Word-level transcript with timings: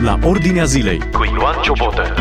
la 0.00 0.18
Ordinea 0.22 0.64
Zilei 0.64 0.98
cu 0.98 1.24
Ioan 1.24 1.54
Ciobotă. 1.62 2.14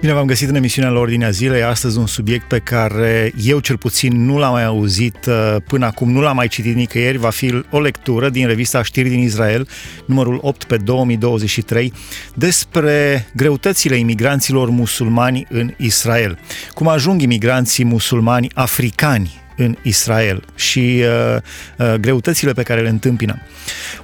Bine 0.00 0.12
v-am 0.12 0.26
găsit 0.26 0.48
în 0.48 0.54
emisiunea 0.54 0.90
la 0.90 0.98
Ordinea 0.98 1.30
Zilei. 1.30 1.62
Astăzi 1.62 1.98
un 1.98 2.06
subiect 2.06 2.48
pe 2.48 2.58
care 2.58 3.32
eu 3.42 3.58
cel 3.58 3.76
puțin 3.76 4.24
nu 4.24 4.38
l-am 4.38 4.52
mai 4.52 4.64
auzit 4.64 5.26
uh, 5.26 5.56
până 5.66 5.86
acum, 5.86 6.10
nu 6.10 6.20
l-am 6.20 6.36
mai 6.36 6.48
citit 6.48 6.74
nicăieri. 6.74 7.18
Va 7.18 7.30
fi 7.30 7.62
o 7.70 7.80
lectură 7.80 8.28
din 8.28 8.46
revista 8.46 8.82
Știri 8.82 9.08
din 9.08 9.20
Israel, 9.20 9.68
numărul 10.06 10.38
8 10.42 10.64
pe 10.64 10.76
2023, 10.76 11.92
despre 12.34 13.26
greutățile 13.34 13.96
imigranților 13.96 14.70
musulmani 14.70 15.46
în 15.50 15.72
Israel. 15.76 16.38
Cum 16.74 16.88
ajung 16.88 17.22
imigranții 17.22 17.84
musulmani 17.84 18.50
africani 18.54 19.44
în 19.56 19.76
Israel 19.82 20.44
și 20.54 21.02
uh, 21.02 21.36
uh, 21.78 21.94
greutățile 21.94 22.52
pe 22.52 22.62
care 22.62 22.80
le 22.80 22.88
întâmpină. 22.88 23.42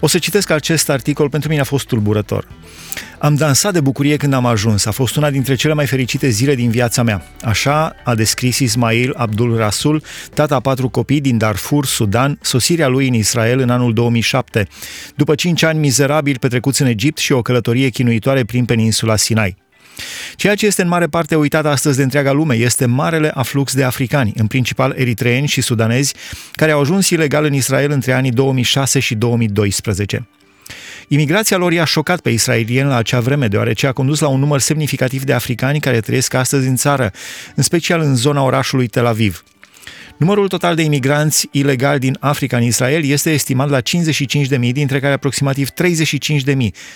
O 0.01 0.07
să 0.07 0.19
citesc 0.19 0.51
acest 0.51 0.91
articol, 0.91 1.29
pentru 1.29 1.49
mine 1.49 1.61
a 1.61 1.65
fost 1.65 1.87
tulburător. 1.87 2.47
Am 3.19 3.35
dansat 3.35 3.73
de 3.73 3.81
bucurie 3.81 4.17
când 4.17 4.33
am 4.33 4.47
ajuns. 4.47 4.85
A 4.85 4.91
fost 4.91 5.17
una 5.17 5.31
dintre 5.31 5.55
cele 5.55 5.75
mai 5.75 5.87
fericite 5.87 6.29
zile 6.29 6.55
din 6.55 6.71
viața 6.71 7.03
mea. 7.03 7.23
Așa 7.43 7.97
a 8.05 8.15
descris 8.15 8.59
Ismail 8.59 9.13
Abdul 9.17 9.57
Rasul, 9.57 10.03
tata 10.35 10.55
a 10.55 10.61
patru 10.61 10.89
copii 10.89 11.21
din 11.21 11.39
Darfur, 11.39 11.87
Sudan, 11.87 12.39
sosirea 12.41 12.89
lui 12.89 13.09
în 13.09 13.15
Israel 13.15 13.59
în 13.59 13.71
anul 13.71 13.93
2007, 13.93 14.69
după 15.15 15.35
cinci 15.35 15.63
ani 15.63 15.79
mizerabili 15.79 16.39
petrecuți 16.39 16.83
în 16.83 16.89
Egipt 16.89 17.19
și 17.19 17.33
o 17.33 17.43
călătorie 17.43 17.89
chinuitoare 17.89 18.45
prin 18.45 18.65
peninsula 18.65 19.17
Sinai. 19.17 19.57
Ceea 20.37 20.55
ce 20.55 20.67
este 20.67 20.83
în 20.83 20.89
mare 20.89 21.07
parte 21.07 21.35
uitat 21.35 21.67
astăzi 21.67 21.97
de 21.97 22.03
întreaga 22.03 22.33
lume 22.33 22.55
este 22.55 22.87
marele 22.87 23.31
aflux 23.35 23.75
de 23.75 23.85
africani, 23.85 24.33
în 24.37 24.47
principal 24.47 24.95
eritreeni 24.97 25.47
și 25.47 25.61
sudanezi, 25.61 26.15
care 26.53 26.71
au 26.71 26.81
ajuns 26.81 27.11
ilegal 27.11 27.45
în 27.45 27.55
Israel 27.55 27.91
între 27.91 28.13
anii 28.13 28.31
2006 28.31 28.99
și 28.99 29.15
2012. 29.15 30.27
Imigrația 31.09 31.57
lor 31.57 31.73
i-a 31.73 31.85
șocat 31.85 32.21
pe 32.21 32.31
israelieni 32.31 32.89
la 32.89 32.97
acea 32.97 33.21
vreme, 33.21 33.49
deoarece 33.49 33.87
a 33.87 33.93
condus 33.93 34.21
la 34.21 34.29
un 34.29 34.39
număr 34.39 34.61
semnificativ 34.61 35.23
de 35.23 35.33
africani 35.33 35.81
care 35.81 36.01
trăiesc 36.01 36.35
astăzi 36.35 36.69
în 36.69 36.77
țară, 36.77 37.11
în 37.55 37.63
special 37.63 38.01
în 38.01 38.17
zona 38.17 38.43
orașului 38.43 38.87
Tel 38.87 39.07
Aviv. 39.07 39.45
Numărul 40.17 40.49
total 40.49 40.75
de 40.75 40.83
imigranți 40.83 41.49
ilegali 41.51 41.99
din 41.99 42.17
Africa 42.21 42.57
în 42.57 42.63
Israel 42.63 43.05
este 43.05 43.31
estimat 43.31 43.69
la 43.69 43.81
55.000, 43.81 44.73
dintre 44.73 45.01
care 45.01 45.13
aproximativ 45.13 45.69
35.000 45.69 46.55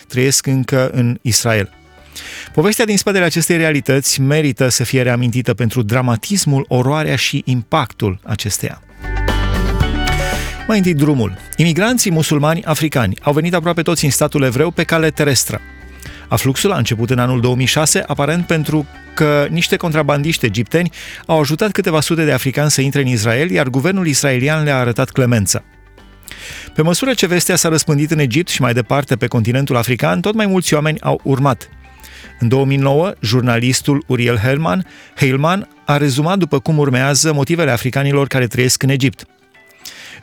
trăiesc 0.09 0.47
încă 0.47 0.91
în 0.93 1.19
Israel. 1.23 1.86
Povestea 2.57 2.85
din 2.85 2.99
spatele 2.99 3.25
acestei 3.25 3.57
realități 3.57 4.21
merită 4.21 4.69
să 4.69 4.85
fie 4.85 5.03
reamintită 5.03 5.55
pentru 5.55 5.83
dramatismul, 5.83 6.65
oroarea 6.69 7.17
și 7.17 7.43
impactul 7.45 8.21
acesteia. 8.23 8.83
Mai 10.67 10.77
întâi 10.77 10.95
drumul. 10.95 11.37
Imigranții 11.57 12.11
musulmani 12.11 12.65
africani 12.65 13.19
au 13.23 13.33
venit 13.33 13.55
aproape 13.55 13.83
toți 13.83 14.05
în 14.05 14.11
statul 14.11 14.43
evreu 14.43 14.71
pe 14.71 14.85
cale 14.85 15.11
terestră. 15.11 15.61
Afluxul 16.29 16.73
a 16.73 16.77
început 16.77 17.11
în 17.11 17.19
anul 17.19 17.41
2006, 17.41 18.05
aparent 18.07 18.47
pentru 18.47 18.87
că 19.15 19.47
niște 19.51 19.77
contrabandiști 19.77 20.47
egipteni 20.47 20.91
au 21.27 21.41
ajutat 21.41 21.71
câteva 21.71 22.01
sute 22.01 22.25
de 22.25 22.33
africani 22.33 22.71
să 22.71 22.81
intre 22.81 23.01
în 23.01 23.07
Israel, 23.07 23.51
iar 23.51 23.69
guvernul 23.69 24.07
israelian 24.07 24.65
le-a 24.65 24.79
arătat 24.79 25.11
clemență. 25.11 25.65
Pe 26.75 26.83
măsură 26.83 27.15
ce 27.15 27.27
vestea 27.27 27.57
s-a 27.57 27.69
răspândit 27.69 28.11
în 28.11 28.19
Egipt 28.19 28.49
și 28.49 28.61
mai 28.61 28.73
departe 28.73 29.17
pe 29.17 29.27
continentul 29.27 29.77
african, 29.77 30.21
tot 30.21 30.35
mai 30.35 30.47
mulți 30.47 30.75
oameni 30.75 31.01
au 31.01 31.21
urmat. 31.25 31.69
În 32.39 32.49
2009, 32.49 33.13
jurnalistul 33.21 34.05
Uriel 34.07 34.37
Helman, 34.37 34.87
Heilman 35.17 35.69
a 35.85 35.97
rezumat 35.97 36.39
după 36.39 36.59
cum 36.59 36.79
urmează 36.79 37.33
motivele 37.33 37.71
africanilor 37.71 38.27
care 38.27 38.47
trăiesc 38.47 38.83
în 38.83 38.89
Egipt. 38.89 39.27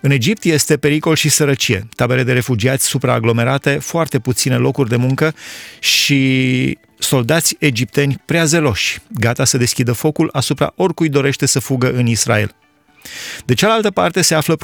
În 0.02 0.12
Egipt 0.12 0.44
este 0.44 0.78
pericol 0.78 1.16
și 1.16 1.30
sărăcie, 1.30 1.88
tabere 1.96 2.24
de 2.24 2.34
refugiați 2.34 2.86
supraaglomerate, 2.86 3.78
foarte 3.82 4.20
puține 4.20 4.56
locuri 4.56 4.90
de 4.90 4.96
muncă 4.96 5.34
și 5.80 6.78
soldați 6.98 7.56
egipteni 7.60 8.22
prea 8.26 8.46
zeloși, 8.46 9.00
gata 9.20 9.46
să 9.46 9.58
deschidă 9.58 9.92
focul 9.92 10.30
asupra 10.32 10.74
oricui 10.76 11.10
dorește 11.10 11.46
să 11.46 11.60
fugă 11.60 11.92
în 11.92 12.08
Israel. 12.08 12.56
De 13.46 13.54
cealaltă 13.54 13.92
parte 13.92 14.22
se 14.22 14.36
află 14.36 14.58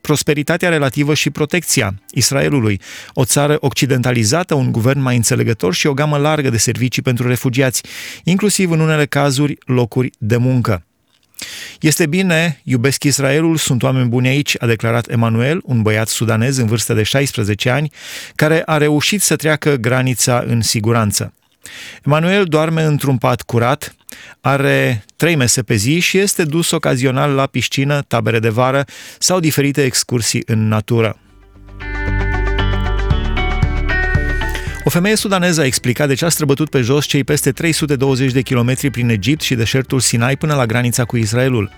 prosperitatea 0.00 0.68
relativă 0.68 1.14
și 1.14 1.30
protecția 1.30 1.94
Israelului, 2.10 2.80
o 3.14 3.24
țară 3.24 3.56
occidentalizată, 3.60 4.54
un 4.54 4.72
guvern 4.72 5.00
mai 5.00 5.16
înțelegător 5.16 5.74
și 5.74 5.86
o 5.86 5.94
gamă 5.94 6.16
largă 6.16 6.50
de 6.50 6.56
servicii 6.56 7.02
pentru 7.02 7.28
refugiați, 7.28 7.82
inclusiv 8.24 8.70
în 8.70 8.80
unele 8.80 9.06
cazuri 9.06 9.58
locuri 9.64 10.10
de 10.18 10.36
muncă. 10.36 10.84
Este 11.80 12.06
bine, 12.06 12.60
iubesc 12.64 13.04
Israelul, 13.04 13.56
sunt 13.56 13.82
oameni 13.82 14.08
buni 14.08 14.28
aici, 14.28 14.54
a 14.58 14.66
declarat 14.66 15.10
Emanuel, 15.10 15.60
un 15.64 15.82
băiat 15.82 16.08
sudanez 16.08 16.56
în 16.56 16.66
vârstă 16.66 16.94
de 16.94 17.02
16 17.02 17.70
ani, 17.70 17.92
care 18.34 18.62
a 18.66 18.76
reușit 18.76 19.22
să 19.22 19.36
treacă 19.36 19.74
granița 19.74 20.44
în 20.46 20.60
siguranță. 20.60 21.35
Emanuel 22.04 22.44
doarme 22.44 22.82
într-un 22.82 23.18
pat 23.18 23.42
curat, 23.42 23.94
are 24.40 25.04
trei 25.16 25.36
mese 25.36 25.62
pe 25.62 25.74
zi 25.74 25.98
și 25.98 26.18
este 26.18 26.44
dus 26.44 26.70
ocazional 26.70 27.30
la 27.30 27.46
piscină, 27.46 28.02
tabere 28.02 28.38
de 28.38 28.48
vară 28.48 28.84
sau 29.18 29.40
diferite 29.40 29.84
excursii 29.84 30.42
în 30.46 30.68
natură. 30.68 31.18
O 34.86 34.90
femeie 34.90 35.16
sudaneză 35.16 35.60
a 35.60 35.64
explicat 35.64 36.08
de 36.08 36.14
ce 36.14 36.24
a 36.24 36.28
străbătut 36.28 36.68
pe 36.70 36.80
jos 36.80 37.06
cei 37.06 37.24
peste 37.24 37.52
320 37.52 38.32
de 38.32 38.42
kilometri 38.42 38.90
prin 38.90 39.08
Egipt 39.08 39.40
și 39.40 39.54
deșertul 39.54 40.00
Sinai 40.00 40.36
până 40.36 40.54
la 40.54 40.66
granița 40.66 41.04
cu 41.04 41.16
Israelul. 41.16 41.70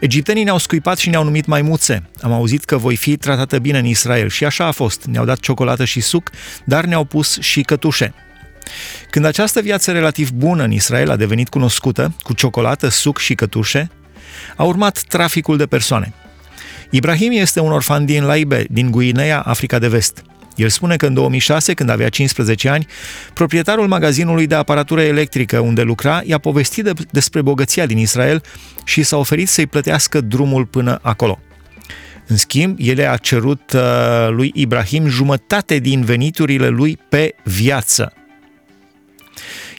Egiptenii 0.00 0.44
ne-au 0.44 0.58
scuipat 0.58 0.98
și 0.98 1.08
ne-au 1.08 1.24
numit 1.24 1.46
maimuțe. 1.46 2.02
Am 2.20 2.32
auzit 2.32 2.64
că 2.64 2.76
voi 2.76 2.96
fi 2.96 3.16
tratată 3.16 3.58
bine 3.58 3.78
în 3.78 3.84
Israel 3.84 4.28
și 4.28 4.44
așa 4.44 4.66
a 4.66 4.70
fost. 4.70 5.04
Ne-au 5.04 5.24
dat 5.24 5.38
ciocolată 5.38 5.84
și 5.84 6.00
suc, 6.00 6.30
dar 6.64 6.84
ne-au 6.84 7.04
pus 7.04 7.38
și 7.40 7.62
cătușe. 7.62 8.14
Când 9.10 9.24
această 9.24 9.60
viață 9.60 9.92
relativ 9.92 10.30
bună 10.30 10.62
în 10.62 10.72
Israel 10.72 11.10
a 11.10 11.16
devenit 11.16 11.48
cunoscută, 11.48 12.14
cu 12.22 12.32
ciocolată, 12.32 12.88
suc 12.88 13.18
și 13.18 13.34
cătușe, 13.34 13.90
a 14.56 14.62
urmat 14.62 15.00
traficul 15.08 15.56
de 15.56 15.66
persoane. 15.66 16.12
Ibrahim 16.90 17.30
este 17.32 17.60
un 17.60 17.72
orfan 17.72 18.04
din 18.04 18.24
Laibe, 18.24 18.66
din 18.70 18.90
Guinea, 18.90 19.40
Africa 19.40 19.78
de 19.78 19.88
Vest. 19.88 20.22
El 20.56 20.68
spune 20.68 20.96
că 20.96 21.06
în 21.06 21.14
2006, 21.14 21.74
când 21.74 21.88
avea 21.88 22.08
15 22.08 22.68
ani, 22.68 22.86
proprietarul 23.32 23.86
magazinului 23.86 24.46
de 24.46 24.54
aparatură 24.54 25.02
electrică 25.02 25.58
unde 25.58 25.82
lucra 25.82 26.22
i-a 26.24 26.38
povestit 26.38 26.84
de, 26.84 26.92
despre 27.10 27.42
bogăția 27.42 27.86
din 27.86 27.98
Israel 27.98 28.42
și 28.84 29.02
s-a 29.02 29.16
oferit 29.16 29.48
să-i 29.48 29.66
plătească 29.66 30.20
drumul 30.20 30.66
până 30.66 30.98
acolo. 31.02 31.38
În 32.26 32.36
schimb, 32.36 32.76
el 32.80 33.08
a 33.08 33.16
cerut 33.16 33.72
uh, 33.72 34.28
lui 34.30 34.50
Ibrahim 34.54 35.06
jumătate 35.06 35.78
din 35.78 36.04
veniturile 36.04 36.68
lui 36.68 36.98
pe 37.08 37.34
viață. 37.44 38.12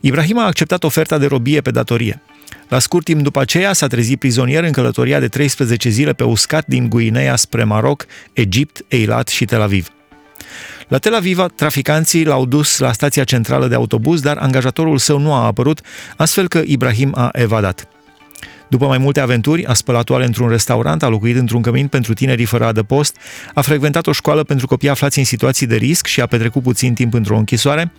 Ibrahim 0.06 0.38
a 0.38 0.46
acceptat 0.46 0.84
oferta 0.84 1.18
de 1.18 1.26
robie 1.26 1.62
pe 1.62 1.72
datorie. 1.72 2.22
La 2.68 2.80
scurt 2.80 3.06
timp 3.06 3.22
după 3.22 3.40
aceea 3.40 3.74
s-a 3.74 3.88
trezit 3.88 4.20
prizonier 4.20 4.64
în 4.64 4.72
călătoria 4.72 5.20
de 5.20 5.28
13 5.28 5.90
zile 5.90 6.14
pe 6.14 6.24
uscat 6.24 6.66
din 6.66 6.90
Guinea 6.90 7.36
spre 7.36 7.64
Maroc, 7.64 8.06
Egipt, 8.34 8.82
Eilat 8.88 9.28
și 9.28 9.46
Tel 9.46 9.62
Aviv. 9.62 9.90
La 10.88 10.98
Tel 10.98 11.16
Aviv, 11.16 11.40
traficanții 11.56 12.26
l-au 12.26 12.46
dus 12.46 12.80
la 12.80 12.92
stația 12.92 13.24
centrală 13.24 13.68
de 13.68 13.76
autobuz, 13.76 14.22
dar 14.22 14.38
angajatorul 14.38 14.98
său 14.98 15.20
nu 15.20 15.34
a 15.34 15.46
apărut, 15.46 15.82
astfel 16.16 16.48
că 16.48 16.62
Ibrahim 16.66 17.12
a 17.16 17.30
evadat. 17.34 17.95
După 18.68 18.86
mai 18.86 18.98
multe 18.98 19.20
aventuri, 19.20 19.66
a 19.66 19.74
spălat 19.74 20.10
oale 20.10 20.26
într-un 20.26 20.50
restaurant, 20.50 21.04
a 21.04 21.08
locuit 21.08 21.36
într-un 21.36 21.62
cămin 21.62 21.88
pentru 21.88 22.14
tinerii 22.14 22.46
fără 22.46 22.66
adăpost, 22.66 23.18
a 23.54 23.62
frecventat 23.62 24.08
o 24.08 24.12
școală 24.12 24.44
pentru 24.44 24.68
copii 24.68 24.90
aflați 24.90 25.20
în 25.20 25.26
situații 25.26 25.68
de 25.68 25.76
risc 25.76 26.06
și 26.06 26.22
a 26.22 26.26
petrecut 26.26 26.64
puțin 26.64 26.94
timp 26.94 27.14
într-o 27.14 27.38
închisoare, 27.38 27.92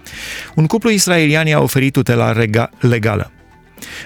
un 0.55 0.67
cuplu 0.67 0.91
israelian 0.91 1.47
i-a 1.47 1.61
oferit 1.61 1.93
tutela 1.93 2.35
legală. 2.81 3.31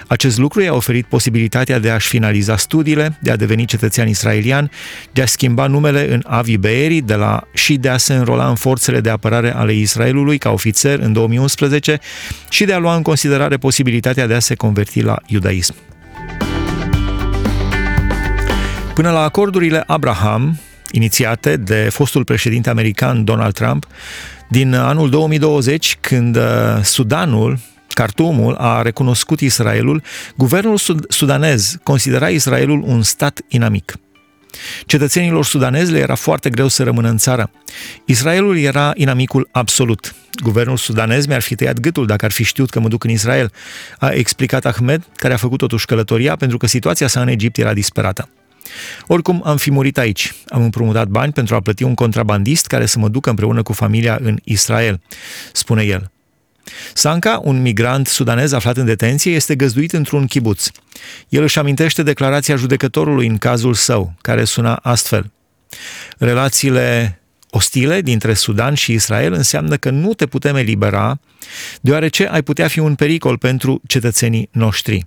Acest 0.07 0.39
lucru 0.39 0.61
i-a 0.61 0.75
oferit 0.75 1.07
posibilitatea 1.07 1.79
de 1.79 1.91
a-și 1.91 2.09
finaliza 2.09 2.57
studiile, 2.57 3.19
de 3.21 3.31
a 3.31 3.37
deveni 3.37 3.65
cetățean 3.65 4.09
israelian, 4.09 4.71
de 5.13 5.23
a 5.23 5.27
schimba 5.27 5.67
numele 5.67 6.13
în 6.13 6.23
Avi 6.27 6.57
Beeri 6.57 7.01
de 7.01 7.15
la, 7.15 7.43
și 7.55 7.77
de 7.77 7.89
a 7.89 7.97
se 7.97 8.15
înrola 8.15 8.49
în 8.49 8.55
forțele 8.55 9.01
de 9.01 9.11
apărare 9.11 9.55
ale 9.55 9.73
Israelului 9.73 10.39
ca 10.39 10.51
ofițer 10.51 10.99
în 10.99 11.13
2011 11.13 11.99
și 12.49 12.65
de 12.65 12.73
a 12.73 12.79
lua 12.79 12.97
în 12.97 13.03
considerare 13.03 13.57
posibilitatea 13.57 14.27
de 14.27 14.35
a 14.35 14.41
se 14.41 14.55
converti 14.55 15.01
la 15.01 15.17
iudaism. 15.27 15.75
Până 19.01 19.13
la 19.13 19.23
acordurile 19.23 19.83
Abraham, 19.87 20.61
inițiate 20.91 21.57
de 21.57 21.89
fostul 21.91 22.25
președinte 22.25 22.71
american 22.71 23.25
Donald 23.25 23.55
Trump, 23.55 23.87
din 24.49 24.75
anul 24.75 25.11
2020, 25.11 25.99
când 26.01 26.37
uh, 26.37 26.43
Sudanul, 26.83 27.59
Khartoumul 27.89 28.55
a 28.55 28.83
recunoscut 28.83 29.41
Israelul, 29.41 30.03
guvernul 30.37 30.77
sudanez 31.09 31.77
considera 31.83 32.29
Israelul 32.29 32.83
un 32.87 33.03
stat 33.03 33.41
inamic. 33.49 33.95
Cetățenilor 34.87 35.45
sudanezi 35.45 35.93
le 35.93 35.99
era 35.99 36.15
foarte 36.15 36.51
greu 36.51 36.69
să 36.69 36.83
rămână 36.83 37.09
în 37.09 37.17
țară. 37.17 37.51
Israelul 38.05 38.59
era 38.59 38.93
inamicul 38.95 39.49
absolut. 39.53 40.15
Guvernul 40.43 40.77
sudanez 40.77 41.27
mi-ar 41.27 41.43
fi 41.43 41.55
tăiat 41.55 41.81
gâtul 41.81 42.07
dacă 42.07 42.25
ar 42.25 42.31
fi 42.31 42.45
știut 42.45 42.71
că 42.71 42.81
mă 42.81 42.89
duc 42.89 43.05
în 43.05 43.11
Israel, 43.11 43.53
a 43.99 44.09
explicat 44.09 44.65
Ahmed, 44.65 45.07
care 45.15 45.35
a 45.35 45.37
făcut 45.37 45.59
totuși 45.59 45.87
călătoria 45.87 46.37
pentru 46.37 46.59
că 46.59 46.67
situația 46.67 47.07
sa 47.07 47.21
în 47.21 47.29
Egipt 47.29 47.59
era 47.59 47.73
disperată. 47.73 48.29
Oricum, 49.07 49.43
am 49.45 49.57
fi 49.57 49.71
murit 49.71 49.99
aici. 49.99 50.35
Am 50.49 50.63
împrumutat 50.63 51.09
bani 51.09 51.33
pentru 51.33 51.55
a 51.55 51.61
plăti 51.61 51.83
un 51.83 51.95
contrabandist 51.95 52.67
care 52.67 52.87
să 52.87 52.99
mă 52.99 53.09
ducă 53.09 53.31
împreună 53.31 53.63
cu 53.63 53.73
familia 53.73 54.19
în 54.23 54.39
Israel, 54.45 55.01
spune 55.53 55.83
el. 55.83 56.11
Sanka, 56.95 57.41
un 57.45 57.63
migrant 57.63 58.07
sudanez 58.07 58.53
aflat 58.53 58.77
în 58.77 58.85
detenție, 58.85 59.33
este 59.33 59.57
găzduit 59.57 59.93
într-un 59.93 60.27
chibuț. 60.27 60.67
El 61.29 61.43
își 61.43 61.59
amintește 61.59 62.03
declarația 62.03 62.57
judecătorului 62.57 63.27
în 63.27 63.39
cazul 63.39 63.75
său, 63.75 64.15
care 64.21 64.45
suna 64.45 64.75
astfel. 64.75 65.31
Relațiile 66.19 67.21
ostile 67.51 68.01
dintre 68.01 68.35
Sudan 68.35 68.75
și 68.75 68.93
Israel 68.93 69.33
înseamnă 69.33 69.77
că 69.77 69.91
nu 69.91 70.15
te 70.15 70.27
putem 70.27 70.57
elibera, 70.57 71.21
deoarece 71.81 72.27
ai 72.27 72.43
putea 72.43 72.69
fi 72.69 72.79
un 72.79 72.95
pericol 72.95 73.39
pentru 73.39 73.81
cetățenii 73.87 74.49
noștri. 74.53 75.05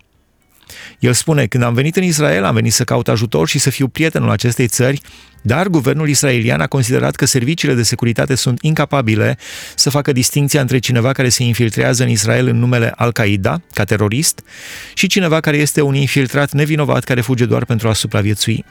El 1.00 1.14
spune, 1.14 1.46
când 1.46 1.64
am 1.64 1.74
venit 1.74 1.96
în 1.96 2.04
Israel, 2.04 2.44
am 2.44 2.54
venit 2.54 2.74
să 2.74 2.84
caut 2.84 3.08
ajutor 3.08 3.48
și 3.48 3.60
să 3.60 3.70
fiu 3.70 3.88
prietenul 3.88 4.30
acestei 4.30 4.68
țări, 4.68 5.02
dar 5.42 5.68
guvernul 5.68 6.10
israelian 6.10 6.62
a 6.62 6.68
considerat 6.68 7.16
că 7.16 7.25
serviciile 7.25 7.74
de 7.74 7.84
securitate 7.84 8.36
sunt 8.36 8.62
incapabile 8.62 9.38
să 9.75 9.90
facă 9.90 10.12
distinția 10.12 10.62
între 10.62 10.78
cineva 10.80 11.12
care 11.12 11.30
se 11.30 11.44
infiltrează 11.44 12.04
în 12.04 12.10
Israel 12.10 12.48
în 12.48 12.60
numele 12.60 12.92
Al-Qaeda, 12.96 13.62
ca 13.74 13.84
terorist, 13.84 14.44
și 14.94 15.08
cineva 15.08 15.40
care 15.40 15.58
este 15.58 15.81
un 15.81 15.96
infiltrat 15.96 16.52
nevinovat 16.52 17.04
care 17.04 17.22
fuge 17.22 17.46
doar 17.46 17.66
pentru 17.66 17.88
a 17.88 17.94
supraviețui. 17.94 18.66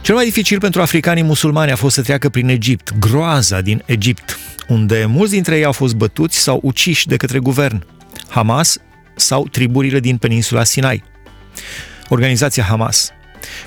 Cel 0.00 0.16
mai 0.16 0.24
dificil 0.24 0.58
pentru 0.58 0.80
africanii 0.80 1.22
musulmani 1.22 1.70
a 1.70 1.76
fost 1.76 1.94
să 1.94 2.02
treacă 2.02 2.28
prin 2.28 2.48
Egipt, 2.48 2.98
groaza 2.98 3.60
din 3.60 3.82
Egipt, 3.86 4.38
unde 4.68 5.04
mulți 5.08 5.32
dintre 5.32 5.56
ei 5.56 5.64
au 5.64 5.72
fost 5.72 5.94
bătuți 5.94 6.38
sau 6.38 6.60
uciși 6.62 7.06
de 7.06 7.16
către 7.16 7.38
guvern. 7.38 7.84
Hamas 8.28 8.78
sau 9.18 9.48
triburile 9.48 10.00
din 10.00 10.16
peninsula 10.16 10.64
Sinai. 10.64 11.02
Organizația 12.08 12.62
Hamas. 12.62 13.12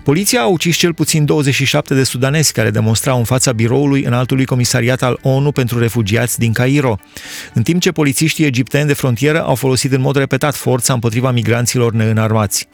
Poliția 0.04 0.42
a 0.42 0.48
ucis 0.48 0.78
cel 0.78 0.94
puțin 0.94 1.26
27 1.26 1.94
de 1.94 2.04
sudanezi 2.04 2.54
care 2.54 2.70
demonstrau 2.70 3.18
în 3.18 3.24
fața 3.24 3.52
biroului 3.52 4.04
înaltului 4.04 4.46
comisariat 4.46 5.02
al 5.02 5.20
ONU 5.22 5.52
pentru 5.52 5.80
refugiați 5.80 6.40
din 6.40 6.54
Cairo, 6.54 6.98
în 7.54 7.64
timp 7.64 7.82
ce 7.82 7.92
polițiștii 7.92 8.46
egipteni 8.46 8.88
de 8.88 8.94
frontieră 8.94 9.44
au 9.44 9.56
folosit 9.56 9.92
în 9.92 10.02
mod 10.02 10.16
repetat 10.16 10.56
forța 10.56 10.94
împotriva 10.94 11.32
migranților 11.32 11.94
neînarmați. 11.94 12.68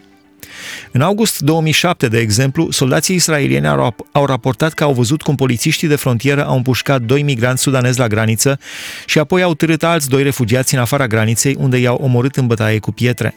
În 0.92 1.02
august 1.02 1.40
2007, 1.40 2.08
de 2.08 2.20
exemplu, 2.20 2.72
soldații 2.72 3.16
israelieni 3.16 3.68
au 4.12 4.26
raportat 4.26 4.74
că 4.74 4.84
au 4.84 4.94
văzut 4.94 5.22
cum 5.22 5.36
polițiștii 5.36 5.88
de 5.88 5.96
frontieră 5.96 6.46
au 6.46 6.56
împușcat 6.56 7.02
doi 7.02 7.22
migranți 7.22 7.62
sudanezi 7.62 8.00
la 8.00 8.08
graniță 8.08 8.60
și 9.06 9.20
apoi 9.20 9.42
au 9.42 9.54
târât 9.54 9.84
alți 9.84 10.10
doi 10.10 10.24
refugiați 10.24 10.74
în 10.74 10.80
afara 10.80 11.08
graniței, 11.08 11.56
unde 11.60 11.78
i-au 11.78 11.96
omorât 11.96 12.36
în 12.36 12.48
bătaie 12.48 12.80
cu 12.80 12.92
pietre. 12.92 13.36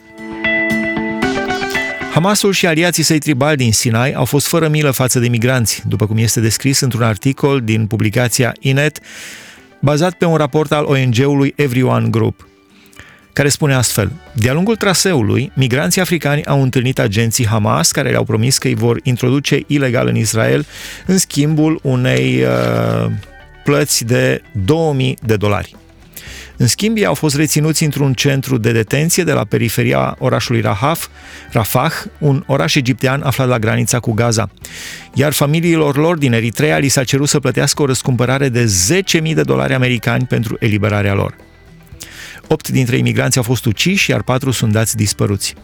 Hamasul 2.12 2.52
și 2.52 2.66
aliații 2.66 3.02
săi 3.02 3.18
tribali 3.18 3.56
din 3.56 3.72
Sinai 3.72 4.12
au 4.12 4.24
fost 4.24 4.46
fără 4.46 4.68
milă 4.68 4.90
față 4.90 5.18
de 5.18 5.28
migranți, 5.28 5.82
după 5.86 6.06
cum 6.06 6.16
este 6.16 6.40
descris 6.40 6.80
într-un 6.80 7.02
articol 7.02 7.60
din 7.60 7.86
publicația 7.86 8.52
Inet, 8.60 8.98
bazat 9.80 10.12
pe 10.12 10.24
un 10.24 10.36
raport 10.36 10.72
al 10.72 10.84
ONG-ului 10.84 11.52
Everyone 11.56 12.08
Group 12.08 12.49
care 13.32 13.48
spune 13.48 13.74
astfel 13.74 14.12
De-a 14.32 14.52
lungul 14.52 14.76
traseului, 14.76 15.52
migranții 15.54 16.00
africani 16.00 16.44
au 16.44 16.62
întâlnit 16.62 16.98
agenții 16.98 17.46
Hamas 17.46 17.90
care 17.90 18.10
le-au 18.10 18.24
promis 18.24 18.58
că 18.58 18.66
îi 18.66 18.74
vor 18.74 19.00
introduce 19.02 19.60
ilegal 19.66 20.06
în 20.06 20.16
Israel 20.16 20.66
în 21.06 21.18
schimbul 21.18 21.80
unei 21.82 22.42
uh, 22.42 23.10
plăți 23.64 24.04
de 24.04 24.42
2000 24.64 25.18
de 25.22 25.36
dolari. 25.36 25.74
În 26.60 26.66
schimb, 26.66 26.96
ei 26.96 27.04
au 27.04 27.14
fost 27.14 27.36
reținuți 27.36 27.84
într-un 27.84 28.12
centru 28.12 28.58
de 28.58 28.72
detenție 28.72 29.24
de 29.24 29.32
la 29.32 29.44
periferia 29.44 30.16
orașului 30.18 30.60
Rahaf, 30.60 31.06
Rafah, 31.52 31.92
un 32.18 32.42
oraș 32.46 32.74
egiptean 32.74 33.22
aflat 33.22 33.48
la 33.48 33.58
granița 33.58 33.98
cu 33.98 34.12
Gaza. 34.12 34.50
Iar 35.14 35.32
familiilor 35.32 35.96
lor 35.96 36.16
din 36.16 36.32
Eritrea 36.32 36.78
li 36.78 36.88
s-a 36.88 37.04
cerut 37.04 37.28
să 37.28 37.40
plătească 37.40 37.82
o 37.82 37.86
răscumpărare 37.86 38.48
de 38.48 38.72
10.000 39.22 39.34
de 39.34 39.42
dolari 39.42 39.74
americani 39.74 40.24
pentru 40.24 40.56
eliberarea 40.58 41.14
lor. 41.14 41.34
Opt 42.52 42.68
dintre 42.68 42.96
imigranți 42.96 43.36
au 43.36 43.42
fost 43.42 43.64
uciși, 43.64 44.10
iar 44.10 44.22
patru 44.22 44.50
sunt 44.50 44.72
dați 44.72 44.96
dispăruți. 44.96 45.54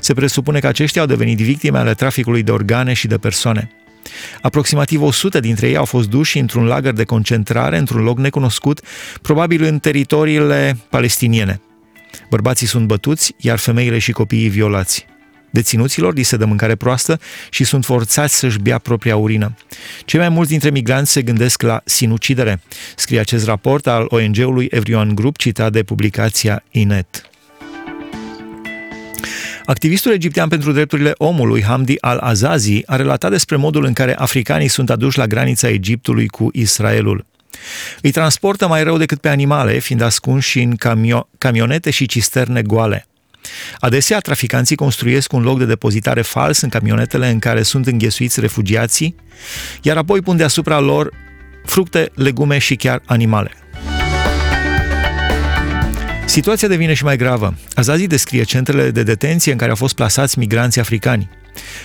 Se 0.00 0.14
presupune 0.14 0.58
că 0.58 0.66
aceștia 0.66 1.00
au 1.00 1.06
devenit 1.06 1.38
victime 1.38 1.78
ale 1.78 1.94
traficului 1.94 2.42
de 2.42 2.50
organe 2.50 2.92
și 2.92 3.06
de 3.06 3.18
persoane. 3.18 3.70
Aproximativ 4.42 5.02
100 5.02 5.40
dintre 5.40 5.68
ei 5.68 5.76
au 5.76 5.84
fost 5.84 6.08
duși 6.08 6.38
într-un 6.38 6.64
lagăr 6.64 6.92
de 6.92 7.04
concentrare, 7.04 7.78
într-un 7.78 8.02
loc 8.02 8.18
necunoscut, 8.18 8.80
probabil 9.22 9.62
în 9.62 9.78
teritoriile 9.78 10.76
palestiniene. 10.90 11.60
Bărbații 12.30 12.66
sunt 12.66 12.86
bătuți, 12.86 13.34
iar 13.36 13.58
femeile 13.58 13.98
și 13.98 14.12
copiii 14.12 14.48
violați. 14.48 15.06
Deținuților 15.56 16.14
li 16.14 16.22
se 16.22 16.36
dă 16.36 16.44
mâncare 16.44 16.74
proastă 16.74 17.20
și 17.50 17.64
sunt 17.64 17.84
forțați 17.84 18.38
să-și 18.38 18.58
bea 18.58 18.78
propria 18.78 19.16
urină. 19.16 19.54
Cei 20.04 20.20
mai 20.20 20.28
mulți 20.28 20.50
dintre 20.50 20.70
migranți 20.70 21.12
se 21.12 21.22
gândesc 21.22 21.62
la 21.62 21.80
sinucidere, 21.84 22.60
scrie 22.96 23.20
acest 23.20 23.44
raport 23.46 23.86
al 23.86 24.06
ONG-ului 24.08 24.68
Everyone 24.70 25.12
Group, 25.14 25.36
citat 25.36 25.72
de 25.72 25.82
publicația 25.82 26.62
Inet. 26.70 27.30
Activistul 29.64 30.12
egiptean 30.12 30.48
pentru 30.48 30.72
drepturile 30.72 31.12
omului, 31.16 31.62
Hamdi 31.62 31.94
al-Azazi, 32.00 32.82
a 32.86 32.96
relatat 32.96 33.30
despre 33.30 33.56
modul 33.56 33.84
în 33.84 33.92
care 33.92 34.14
africanii 34.16 34.68
sunt 34.68 34.90
aduși 34.90 35.18
la 35.18 35.26
granița 35.26 35.68
Egiptului 35.68 36.26
cu 36.26 36.48
Israelul. 36.52 37.26
Îi 38.00 38.10
transportă 38.10 38.68
mai 38.68 38.82
rău 38.82 38.98
decât 38.98 39.20
pe 39.20 39.28
animale, 39.28 39.78
fiind 39.78 40.02
ascunși 40.02 40.60
în 40.60 40.74
camio- 40.76 41.28
camionete 41.38 41.90
și 41.90 42.06
cisterne 42.06 42.62
goale. 42.62 43.06
Adesea, 43.78 44.18
traficanții 44.18 44.76
construiesc 44.76 45.32
un 45.32 45.42
loc 45.42 45.58
de 45.58 45.64
depozitare 45.64 46.22
fals 46.22 46.60
în 46.60 46.68
camionetele 46.68 47.28
în 47.28 47.38
care 47.38 47.62
sunt 47.62 47.86
înghesuiți 47.86 48.40
refugiații, 48.40 49.14
iar 49.82 49.96
apoi 49.96 50.20
pun 50.20 50.36
deasupra 50.36 50.78
lor 50.78 51.12
fructe, 51.64 52.10
legume 52.14 52.58
și 52.58 52.76
chiar 52.76 53.02
animale. 53.06 53.50
Situația 56.26 56.68
devine 56.68 56.94
și 56.94 57.04
mai 57.04 57.16
gravă. 57.16 57.54
Azazi 57.74 58.06
descrie 58.06 58.42
centrele 58.42 58.90
de 58.90 59.02
detenție 59.02 59.52
în 59.52 59.58
care 59.58 59.70
au 59.70 59.76
fost 59.76 59.94
plasați 59.94 60.38
migranții 60.38 60.80
africani. 60.80 61.30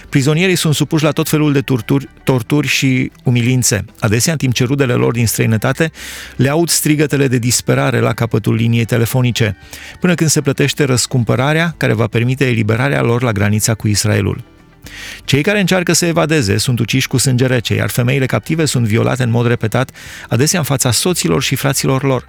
Prizonierii 0.10 0.56
sunt 0.56 0.76
supuși 0.76 1.04
la 1.04 1.12
tot 1.12 1.30
felul 1.30 1.54
de 1.54 1.62
torturi, 1.62 2.08
torturi 2.24 2.68
și 2.68 3.12
umilințe. 3.24 3.86
Adesea, 4.00 4.32
în 4.32 4.38
timp 4.38 4.54
ce 4.54 4.64
rudele 4.64 4.94
lor 4.94 5.12
din 5.12 5.28
străinătate 5.28 5.92
le 6.36 6.50
aud 6.50 6.70
strigătele 6.70 7.28
de 7.28 7.38
disperare 7.38 8.00
la 8.00 8.14
capătul 8.14 8.54
liniei 8.54 8.86
telefonice, 8.86 9.58
până 10.00 10.14
când 10.14 10.30
se 10.30 10.42
plătește 10.42 10.84
răscumpărarea 10.84 11.74
care 11.78 11.94
va 11.94 12.08
permite 12.08 12.48
eliberarea 12.48 13.02
lor 13.02 13.22
la 13.22 13.32
granița 13.32 13.74
cu 13.74 13.88
Israelul. 13.88 14.44
Cei 15.26 15.42
care 15.42 15.60
încearcă 15.60 15.94
să 15.94 16.06
evadeze 16.06 16.58
sunt 16.58 16.80
uciși 16.80 17.08
cu 17.08 17.18
sânge 17.18 17.46
rece, 17.46 17.74
iar 17.76 17.90
femeile 17.90 18.26
captive 18.26 18.66
sunt 18.66 18.86
violate 18.86 19.24
în 19.24 19.30
mod 19.30 19.48
repetat, 19.48 19.92
adesea 20.30 20.60
în 20.60 20.66
fața 20.66 20.92
soților 20.92 21.42
și 21.42 21.56
fraților 21.56 22.04
lor. 22.04 22.28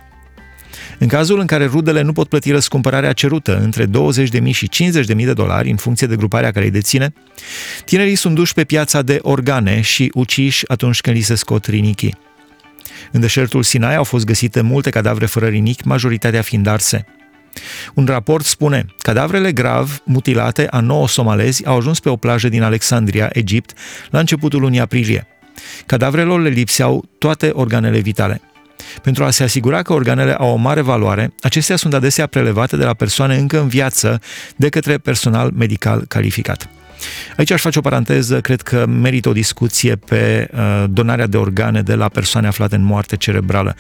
În 1.03 1.09
cazul 1.09 1.41
în 1.41 1.47
care 1.47 1.67
rudele 1.67 2.03
nu 2.03 2.13
pot 2.13 2.29
plăti 2.29 2.51
răscumpărarea 2.51 3.13
cerută 3.13 3.59
între 3.59 3.87
20.000 3.87 4.51
și 4.51 4.69
50.000 4.69 5.05
de 5.05 5.33
dolari, 5.33 5.71
în 5.71 5.77
funcție 5.77 6.07
de 6.07 6.17
gruparea 6.17 6.51
care 6.51 6.65
îi 6.65 6.71
deține, 6.71 7.13
tinerii 7.85 8.15
sunt 8.15 8.35
duși 8.35 8.55
pe 8.55 8.65
piața 8.65 9.03
de 9.03 9.19
organe 9.23 9.81
și 9.81 10.11
uciși 10.15 10.69
atunci 10.69 11.01
când 11.01 11.17
li 11.17 11.23
se 11.23 11.35
scot 11.35 11.65
rinichii. 11.65 12.17
În 13.13 13.21
deșertul 13.21 13.63
Sinai 13.63 13.97
au 13.97 14.05
fost 14.05 14.25
găsite 14.25 14.61
multe 14.61 14.91
cadavre 14.91 15.27
fără 15.27 15.47
rinichi, 15.47 15.87
majoritatea 15.87 16.43
fiind 16.43 16.67
arse. 16.67 17.05
Un 17.95 18.05
raport 18.05 18.45
spune, 18.45 18.87
cadavrele 18.99 19.53
grav 19.53 20.01
mutilate 20.05 20.67
a 20.71 20.81
nouă 20.81 21.09
somalezi 21.09 21.67
au 21.67 21.77
ajuns 21.77 22.01
pe 22.01 22.09
o 22.09 22.17
plajă 22.17 22.49
din 22.49 22.63
Alexandria, 22.63 23.31
Egipt, 23.33 23.73
la 24.11 24.19
începutul 24.19 24.61
lunii 24.61 24.81
aprilie. 24.81 25.27
Cadavrelor 25.87 26.41
le 26.41 26.49
lipseau 26.49 27.05
toate 27.19 27.51
organele 27.53 27.99
vitale. 27.99 28.41
Pentru 29.03 29.25
a 29.25 29.31
se 29.31 29.43
asigura 29.43 29.83
că 29.83 29.93
organele 29.93 30.35
au 30.35 30.53
o 30.53 30.57
mare 30.57 30.81
valoare, 30.81 31.33
acestea 31.41 31.77
sunt 31.77 31.95
adesea 31.95 32.27
prelevate 32.27 32.77
de 32.77 32.85
la 32.85 32.95
persoane 32.95 33.37
încă 33.37 33.61
în 33.61 33.69
viață 33.69 34.21
de 34.57 34.69
către 34.69 34.99
personal 34.99 35.51
medical 35.55 36.05
calificat. 36.09 36.69
Aici 37.37 37.51
aș 37.51 37.61
face 37.61 37.79
o 37.79 37.83
paranteză, 37.83 38.41
cred 38.41 38.61
că 38.61 38.87
merită 38.87 39.29
o 39.29 39.33
discuție 39.33 39.97
pe 39.97 40.49
uh, 40.53 40.85
donarea 40.89 41.27
de 41.27 41.37
organe 41.37 41.83
de 41.83 41.95
la 41.95 42.09
persoane 42.09 42.47
aflate 42.47 42.75
în 42.75 42.85
moarte 42.85 43.17
cerebrală. 43.17 43.77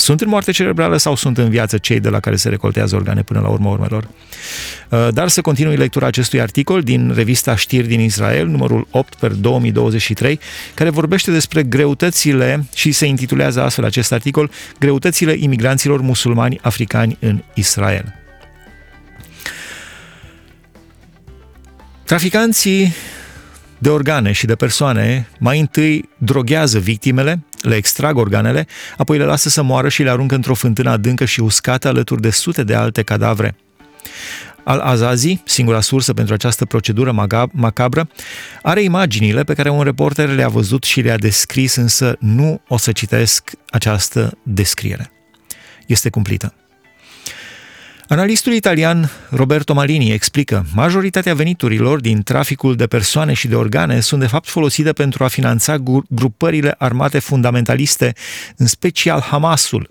Sunt 0.00 0.20
în 0.20 0.28
moarte 0.28 0.52
cerebrală 0.52 0.96
sau 0.96 1.14
sunt 1.14 1.38
în 1.38 1.48
viață 1.48 1.78
cei 1.78 2.00
de 2.00 2.08
la 2.08 2.20
care 2.20 2.36
se 2.36 2.48
recoltează 2.48 2.96
organe 2.96 3.22
până 3.22 3.40
la 3.40 3.48
urmă 3.48 3.68
urmelor? 3.68 4.08
Uh, 4.88 5.08
dar 5.12 5.28
să 5.28 5.40
continui 5.40 5.76
lectura 5.76 6.06
acestui 6.06 6.40
articol 6.40 6.82
din 6.82 7.12
revista 7.14 7.56
Știri 7.56 7.86
din 7.86 8.00
Israel, 8.00 8.46
numărul 8.46 8.86
8 8.90 9.14
per 9.14 9.30
2023, 9.30 10.40
care 10.74 10.90
vorbește 10.90 11.30
despre 11.30 11.62
greutățile 11.62 12.64
și 12.74 12.92
se 12.92 13.06
intitulează 13.06 13.62
astfel 13.62 13.84
acest 13.84 14.12
articol, 14.12 14.50
greutățile 14.78 15.36
imigranților 15.38 16.00
musulmani 16.00 16.58
africani 16.62 17.16
în 17.20 17.42
Israel. 17.54 18.14
Traficanții 22.04 22.94
de 23.80 23.88
organe 23.88 24.32
și 24.32 24.46
de 24.46 24.54
persoane 24.54 25.28
mai 25.38 25.60
întâi 25.60 26.08
droghează 26.18 26.78
victimele, 26.78 27.44
le 27.62 27.74
extrag 27.74 28.16
organele, 28.16 28.66
apoi 28.96 29.18
le 29.18 29.24
lasă 29.24 29.48
să 29.48 29.62
moară 29.62 29.88
și 29.88 30.02
le 30.02 30.10
aruncă 30.10 30.34
într-o 30.34 30.54
fântână 30.54 30.90
adâncă 30.90 31.24
și 31.24 31.40
uscată 31.40 31.88
alături 31.88 32.20
de 32.20 32.30
sute 32.30 32.64
de 32.64 32.74
alte 32.74 33.02
cadavre. 33.02 33.56
Al-Azazi, 34.64 35.42
singura 35.44 35.80
sursă 35.80 36.12
pentru 36.12 36.34
această 36.34 36.64
procedură 36.64 37.28
macabră, 37.52 38.08
are 38.62 38.82
imaginile 38.82 39.44
pe 39.44 39.54
care 39.54 39.70
un 39.70 39.82
reporter 39.82 40.28
le-a 40.28 40.48
văzut 40.48 40.82
și 40.82 41.00
le-a 41.00 41.16
descris, 41.16 41.74
însă 41.74 42.16
nu 42.18 42.60
o 42.68 42.76
să 42.76 42.92
citesc 42.92 43.50
această 43.70 44.38
descriere. 44.42 45.10
Este 45.86 46.10
cumplită. 46.10 46.59
Analistul 48.10 48.52
italian 48.52 49.10
Roberto 49.28 49.74
Malini 49.74 50.12
explică, 50.12 50.66
majoritatea 50.74 51.34
veniturilor 51.34 52.00
din 52.00 52.22
traficul 52.22 52.76
de 52.76 52.86
persoane 52.86 53.32
și 53.32 53.48
de 53.48 53.54
organe 53.54 54.00
sunt 54.00 54.20
de 54.20 54.26
fapt 54.26 54.48
folosite 54.48 54.92
pentru 54.92 55.24
a 55.24 55.28
finanța 55.28 55.76
grupările 56.08 56.74
armate 56.78 57.18
fundamentaliste, 57.18 58.12
în 58.56 58.66
special 58.66 59.20
Hamasul. 59.20 59.90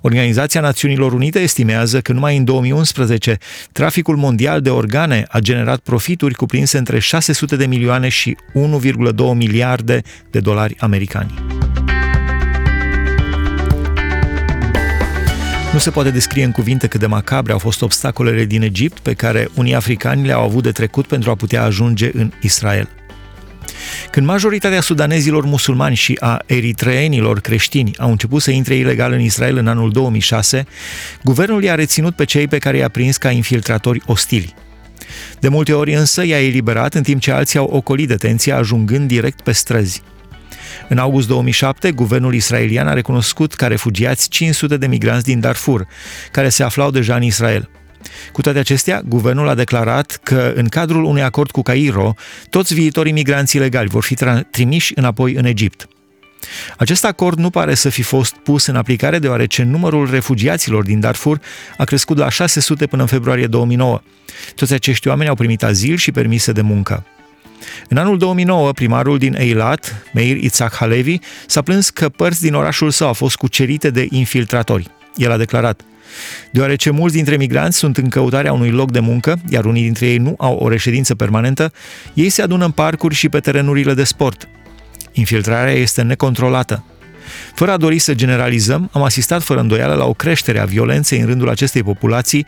Organizația 0.00 0.60
Națiunilor 0.60 1.12
Unite 1.12 1.40
estimează 1.40 2.00
că 2.00 2.12
numai 2.12 2.36
în 2.36 2.44
2011 2.44 3.38
traficul 3.72 4.16
mondial 4.16 4.60
de 4.60 4.70
organe 4.70 5.24
a 5.28 5.38
generat 5.38 5.78
profituri 5.78 6.34
cuprinse 6.34 6.78
între 6.78 6.98
600 6.98 7.56
de 7.56 7.66
milioane 7.66 8.08
și 8.08 8.36
1,2 8.54 9.14
miliarde 9.34 10.02
de 10.30 10.40
dolari 10.40 10.76
americani. 10.78 11.51
Nu 15.72 15.78
se 15.78 15.90
poate 15.90 16.10
descrie 16.10 16.44
în 16.44 16.52
cuvinte 16.52 16.86
cât 16.86 17.00
de 17.00 17.06
macabre 17.06 17.52
au 17.52 17.58
fost 17.58 17.82
obstacolele 17.82 18.44
din 18.44 18.62
Egipt 18.62 18.98
pe 18.98 19.12
care 19.12 19.48
unii 19.54 19.74
africani 19.74 20.26
le-au 20.26 20.44
avut 20.44 20.62
de 20.62 20.72
trecut 20.72 21.06
pentru 21.06 21.30
a 21.30 21.34
putea 21.34 21.62
ajunge 21.62 22.10
în 22.14 22.32
Israel. 22.40 22.88
Când 24.10 24.26
majoritatea 24.26 24.80
sudanezilor 24.80 25.44
musulmani 25.44 25.94
și 25.94 26.16
a 26.20 26.42
eritreenilor 26.46 27.40
creștini 27.40 27.96
au 27.98 28.10
început 28.10 28.42
să 28.42 28.50
intre 28.50 28.74
ilegal 28.74 29.12
în 29.12 29.20
Israel 29.20 29.56
în 29.56 29.66
anul 29.66 29.90
2006, 29.90 30.66
guvernul 31.22 31.62
i-a 31.62 31.74
reținut 31.74 32.14
pe 32.14 32.24
cei 32.24 32.48
pe 32.48 32.58
care 32.58 32.76
i-a 32.76 32.88
prins 32.88 33.16
ca 33.16 33.30
infiltratori 33.30 34.02
ostili. 34.06 34.54
De 35.40 35.48
multe 35.48 35.72
ori 35.72 35.94
însă 35.94 36.24
i-a 36.24 36.44
eliberat 36.46 36.94
în 36.94 37.02
timp 37.02 37.20
ce 37.20 37.30
alții 37.30 37.58
au 37.58 37.66
ocolit 37.66 38.08
detenția 38.08 38.56
ajungând 38.56 39.08
direct 39.08 39.40
pe 39.40 39.52
străzi. 39.52 40.02
În 40.88 40.98
august 40.98 41.28
2007, 41.28 41.92
guvernul 41.92 42.34
israelian 42.34 42.88
a 42.88 42.92
recunoscut 42.92 43.54
ca 43.54 43.66
refugiați 43.66 44.28
500 44.28 44.76
de 44.76 44.86
migranți 44.86 45.24
din 45.24 45.40
Darfur, 45.40 45.86
care 46.32 46.48
se 46.48 46.62
aflau 46.62 46.90
deja 46.90 47.14
în 47.14 47.22
Israel. 47.22 47.70
Cu 48.32 48.40
toate 48.40 48.58
acestea, 48.58 49.02
guvernul 49.04 49.48
a 49.48 49.54
declarat 49.54 50.20
că, 50.22 50.52
în 50.54 50.68
cadrul 50.68 51.04
unui 51.04 51.22
acord 51.22 51.50
cu 51.50 51.62
Cairo, 51.62 52.14
toți 52.50 52.74
viitorii 52.74 53.12
migranți 53.12 53.56
ilegali 53.56 53.88
vor 53.88 54.02
fi 54.02 54.16
trimiși 54.50 54.92
înapoi 54.94 55.34
în 55.34 55.44
Egipt. 55.44 55.88
Acest 56.76 57.04
acord 57.04 57.38
nu 57.38 57.50
pare 57.50 57.74
să 57.74 57.88
fi 57.88 58.02
fost 58.02 58.34
pus 58.34 58.66
în 58.66 58.76
aplicare 58.76 59.18
deoarece 59.18 59.62
numărul 59.62 60.10
refugiaților 60.10 60.84
din 60.84 61.00
Darfur 61.00 61.40
a 61.76 61.84
crescut 61.84 62.16
la 62.16 62.28
600 62.28 62.86
până 62.86 63.02
în 63.02 63.08
februarie 63.08 63.46
2009. 63.46 64.00
Toți 64.54 64.72
acești 64.72 65.08
oameni 65.08 65.28
au 65.28 65.34
primit 65.34 65.62
azil 65.62 65.96
și 65.96 66.10
permise 66.10 66.52
de 66.52 66.60
muncă. 66.60 67.06
În 67.88 67.96
anul 67.96 68.18
2009, 68.18 68.72
primarul 68.72 69.18
din 69.18 69.34
Eilat, 69.34 70.06
Meir 70.14 70.36
Itzhak 70.36 70.74
Halevi, 70.74 71.18
s-a 71.46 71.62
plâns 71.62 71.90
că 71.90 72.08
părți 72.08 72.42
din 72.42 72.54
orașul 72.54 72.90
său 72.90 73.06
au 73.06 73.12
fost 73.12 73.36
cucerite 73.36 73.90
de 73.90 74.06
infiltratori. 74.10 74.90
El 75.16 75.30
a 75.30 75.36
declarat, 75.36 75.80
Deoarece 76.50 76.90
mulți 76.90 77.14
dintre 77.14 77.36
migranți 77.36 77.78
sunt 77.78 77.96
în 77.96 78.08
căutarea 78.08 78.52
unui 78.52 78.70
loc 78.70 78.90
de 78.90 79.00
muncă, 79.00 79.40
iar 79.48 79.64
unii 79.64 79.82
dintre 79.82 80.06
ei 80.06 80.16
nu 80.16 80.34
au 80.38 80.56
o 80.56 80.68
reședință 80.68 81.14
permanentă, 81.14 81.72
ei 82.14 82.28
se 82.28 82.42
adună 82.42 82.64
în 82.64 82.70
parcuri 82.70 83.14
și 83.14 83.28
pe 83.28 83.40
terenurile 83.40 83.94
de 83.94 84.04
sport. 84.04 84.48
Infiltrarea 85.12 85.72
este 85.72 86.02
necontrolată. 86.02 86.84
Fără 87.54 87.70
a 87.70 87.76
dori 87.76 87.98
să 87.98 88.14
generalizăm, 88.14 88.88
am 88.92 89.02
asistat 89.02 89.42
fără 89.42 89.60
îndoială 89.60 89.94
la 89.94 90.04
o 90.04 90.12
creștere 90.12 90.58
a 90.58 90.64
violenței 90.64 91.20
în 91.20 91.26
rândul 91.26 91.48
acestei 91.48 91.82
populații, 91.82 92.46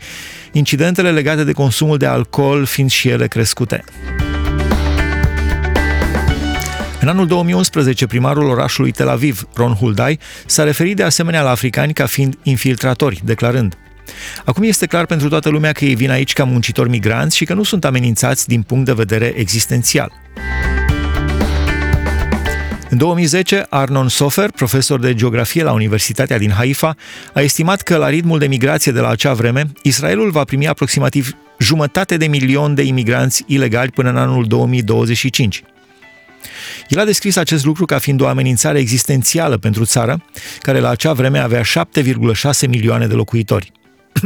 incidentele 0.51 1.11
legate 1.11 1.43
de 1.43 1.51
consumul 1.51 1.97
de 1.97 2.05
alcool 2.05 2.65
fiind 2.65 2.89
și 2.89 3.07
ele 3.07 3.27
crescute. 3.27 3.83
În 7.05 7.11
anul 7.11 7.27
2011, 7.27 8.05
primarul 8.05 8.49
orașului 8.49 8.91
Tel 8.91 9.09
Aviv, 9.09 9.47
Ron 9.53 9.73
Huldai, 9.73 10.19
s-a 10.45 10.63
referit 10.63 10.95
de 10.95 11.03
asemenea 11.03 11.41
la 11.41 11.49
africani 11.49 11.93
ca 11.93 12.05
fiind 12.05 12.37
infiltratori, 12.43 13.21
declarând 13.23 13.77
Acum 14.45 14.63
este 14.63 14.85
clar 14.85 15.05
pentru 15.05 15.29
toată 15.29 15.49
lumea 15.49 15.71
că 15.71 15.85
ei 15.85 15.95
vin 15.95 16.09
aici 16.09 16.33
ca 16.33 16.43
muncitori 16.43 16.89
migranți 16.89 17.37
și 17.37 17.45
că 17.45 17.53
nu 17.53 17.63
sunt 17.63 17.85
amenințați 17.85 18.47
din 18.47 18.61
punct 18.61 18.85
de 18.85 18.93
vedere 18.93 19.33
existențial. 19.35 20.11
În 22.89 22.97
2010, 22.97 23.65
Arnon 23.69 24.07
Sofer, 24.07 24.51
profesor 24.51 24.99
de 24.99 25.13
geografie 25.13 25.63
la 25.63 25.71
Universitatea 25.71 26.37
din 26.37 26.51
Haifa, 26.51 26.95
a 27.33 27.41
estimat 27.41 27.81
că 27.81 27.97
la 27.97 28.09
ritmul 28.09 28.39
de 28.39 28.47
migrație 28.47 28.91
de 28.91 28.99
la 28.99 29.09
acea 29.09 29.33
vreme, 29.33 29.71
Israelul 29.81 30.31
va 30.31 30.43
primi 30.43 30.67
aproximativ 30.67 31.31
jumătate 31.59 32.17
de 32.17 32.27
milion 32.27 32.73
de 32.75 32.81
imigranți 32.81 33.43
ilegali 33.47 33.91
până 33.91 34.09
în 34.09 34.17
anul 34.17 34.45
2025. 34.45 35.63
El 36.89 36.99
a 36.99 37.05
descris 37.05 37.35
acest 37.35 37.65
lucru 37.65 37.85
ca 37.85 37.97
fiind 37.97 38.21
o 38.21 38.27
amenințare 38.27 38.79
existențială 38.79 39.57
pentru 39.57 39.85
țară, 39.85 40.25
care 40.59 40.79
la 40.79 40.89
acea 40.89 41.13
vreme 41.13 41.39
avea 41.39 41.61
7,6 41.61 42.67
milioane 42.67 43.07
de 43.07 43.13
locuitori. 43.13 43.71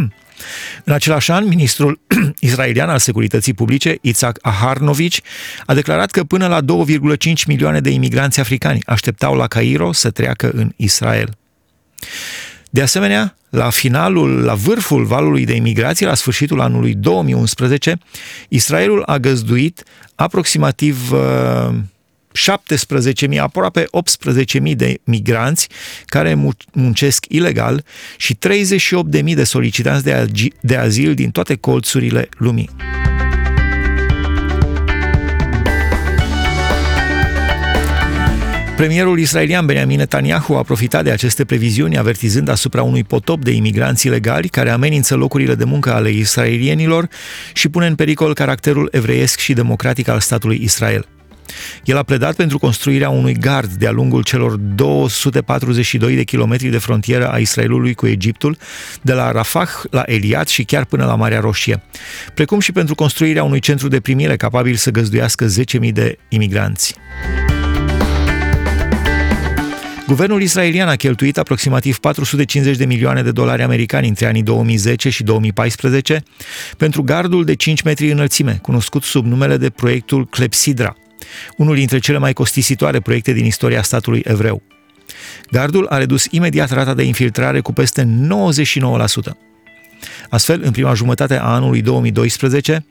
În 0.84 0.94
același 0.94 1.32
an, 1.32 1.48
ministrul 1.48 2.00
israelian 2.40 2.90
al 2.90 3.00
Securității 3.00 3.54
Publice, 3.54 3.98
Itzhak 4.02 4.38
Aharnovici, 4.42 5.22
a 5.66 5.74
declarat 5.74 6.12
că 6.12 6.24
până 6.24 6.48
la 6.48 6.62
2,5 6.62 7.46
milioane 7.48 7.80
de 7.80 7.90
imigranți 7.90 8.40
africani 8.40 8.80
așteptau 8.86 9.36
la 9.36 9.48
Cairo 9.48 9.92
să 9.92 10.10
treacă 10.10 10.52
în 10.54 10.72
Israel. 10.76 11.38
De 12.70 12.82
asemenea, 12.82 13.36
la 13.50 13.70
finalul, 13.70 14.44
la 14.44 14.54
vârful 14.54 15.06
valului 15.06 15.46
de 15.46 15.56
imigrație, 15.56 16.06
la 16.06 16.14
sfârșitul 16.14 16.62
anului 16.62 16.94
2011, 16.94 17.98
Israelul 18.50 19.04
a 19.06 19.18
găzduit 19.18 19.84
aproximativ 20.16 21.12
uh, 21.12 21.76
17.000, 23.32 23.38
aproape 23.38 23.86
18.000 24.64 24.76
de 24.76 25.00
migranți 25.04 25.68
care 26.06 26.54
muncesc 26.74 27.26
ilegal 27.28 27.86
și 28.18 28.38
38.000 29.24 29.34
de 29.36 29.44
solicitanți 29.44 30.04
de, 30.04 30.28
de 30.62 30.76
azil 30.76 31.14
din 31.14 31.32
toate 31.32 31.56
colțurile 31.56 32.30
lumii. 32.38 32.70
Premierul 38.80 39.20
israelian 39.20 39.66
Benjamin 39.66 39.98
Netanyahu 39.98 40.54
a 40.54 40.64
profitat 40.64 41.04
de 41.04 41.12
aceste 41.12 41.46
previziuni, 41.46 41.98
avertizând 41.98 42.50
asupra 42.50 42.84
unui 42.84 43.04
potop 43.04 43.44
de 43.44 43.52
imigranți 43.52 44.08
ilegali 44.08 44.48
care 44.48 44.70
amenință 44.70 45.16
locurile 45.16 45.56
de 45.56 45.64
muncă 45.64 45.94
ale 45.94 46.10
israelienilor 46.10 47.08
și 47.54 47.70
pune 47.70 47.86
în 47.86 47.96
pericol 47.96 48.34
caracterul 48.34 48.90
evreiesc 48.92 49.40
și 49.40 49.54
democratic 49.54 50.08
al 50.08 50.20
statului 50.20 50.60
Israel. 50.64 51.08
El 51.84 51.98
a 51.98 52.04
pledat 52.04 52.36
pentru 52.36 52.58
construirea 52.58 53.10
unui 53.10 53.34
gard 53.34 53.72
de-a 53.72 53.92
lungul 53.92 54.24
celor 54.24 54.56
242 54.56 56.16
de 56.16 56.24
kilometri 56.24 56.68
de 56.68 56.78
frontieră 56.78 57.32
a 57.32 57.38
Israelului 57.38 57.94
cu 57.94 58.08
Egiptul, 58.08 58.58
de 59.02 59.14
la 59.14 59.32
Rafah 59.32 59.70
la 59.90 60.04
Eliat 60.06 60.48
și 60.48 60.64
chiar 60.64 60.86
până 60.86 61.06
la 61.06 61.16
Marea 61.16 61.40
Roșie, 61.40 61.82
precum 62.34 62.60
și 62.60 62.72
pentru 62.72 62.96
construirea 62.96 63.44
unui 63.44 63.60
centru 63.60 63.88
de 63.88 64.00
primire 64.00 64.36
capabil 64.36 64.76
să 64.76 64.92
găzduiască 64.92 65.48
10.000 65.82 65.92
de 65.92 66.18
imigranți. 66.30 66.96
Guvernul 70.10 70.42
israelian 70.42 70.88
a 70.88 70.96
cheltuit 70.96 71.38
aproximativ 71.38 71.98
450 71.98 72.78
de 72.78 72.86
milioane 72.86 73.22
de 73.22 73.32
dolari 73.32 73.62
americani 73.62 74.08
între 74.08 74.26
anii 74.26 74.44
2010 74.44 75.10
și 75.10 75.24
2014 75.24 76.24
pentru 76.78 77.04
gardul 77.04 77.46
de 77.46 77.56
5 77.56 77.82
metri 77.82 78.12
înălțime, 78.12 78.60
cunoscut 78.62 79.04
sub 79.04 79.26
numele 79.26 79.58
de 79.58 79.70
proiectul 79.70 80.28
Clepsidra– 80.28 80.96
unul 81.58 81.76
dintre 81.76 82.00
cele 82.00 82.18
mai 82.18 82.34
costisitoare 82.34 83.00
proiecte 83.00 83.32
din 83.32 83.46
istoria 83.46 83.82
statului 83.82 84.22
evreu. 84.26 84.62
Gardul 85.52 85.88
a 85.88 85.98
redus 85.98 86.26
imediat 86.30 86.72
rata 86.72 86.94
de 86.94 87.04
infiltrare 87.04 87.60
cu 87.60 87.74
peste 87.74 88.04
99%. 88.04 89.38
Astfel, 90.30 90.62
în 90.64 90.72
prima 90.72 90.94
jumătate 90.94 91.38
a 91.38 91.44
anului 91.44 91.82
2012, 91.82 92.86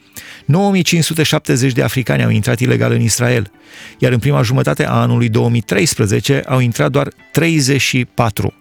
9570 0.45 1.73
de 1.73 1.83
africani 1.83 2.25
au 2.25 2.31
intrat 2.31 2.61
ilegal 2.61 2.93
în 2.93 3.01
Israel, 3.01 3.51
iar 3.99 4.13
în 4.13 4.19
prima 4.19 4.43
jumătate 4.43 4.87
a 4.87 4.93
anului 4.93 5.29
2013 5.29 6.43
au 6.47 6.61
intrat 6.61 6.91
doar 6.91 7.09
34. 7.33 8.55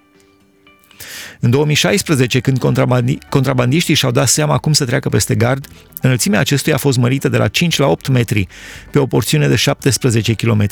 În 1.39 1.49
2016, 1.49 2.39
când 2.39 2.59
contrabandi- 2.59 3.17
contrabandiștii 3.29 3.93
și-au 3.93 4.11
dat 4.11 4.27
seama 4.27 4.57
cum 4.57 4.73
să 4.73 4.85
treacă 4.85 5.09
peste 5.09 5.35
gard, 5.35 5.67
înălțimea 6.01 6.39
acestuia 6.39 6.75
a 6.75 6.77
fost 6.77 6.97
mărită 6.97 7.29
de 7.29 7.37
la 7.37 7.47
5 7.47 7.77
la 7.77 7.87
8 7.87 8.07
metri, 8.07 8.47
pe 8.91 8.99
o 8.99 9.05
porțiune 9.05 9.47
de 9.47 9.55
17 9.55 10.33
km. 10.33 10.67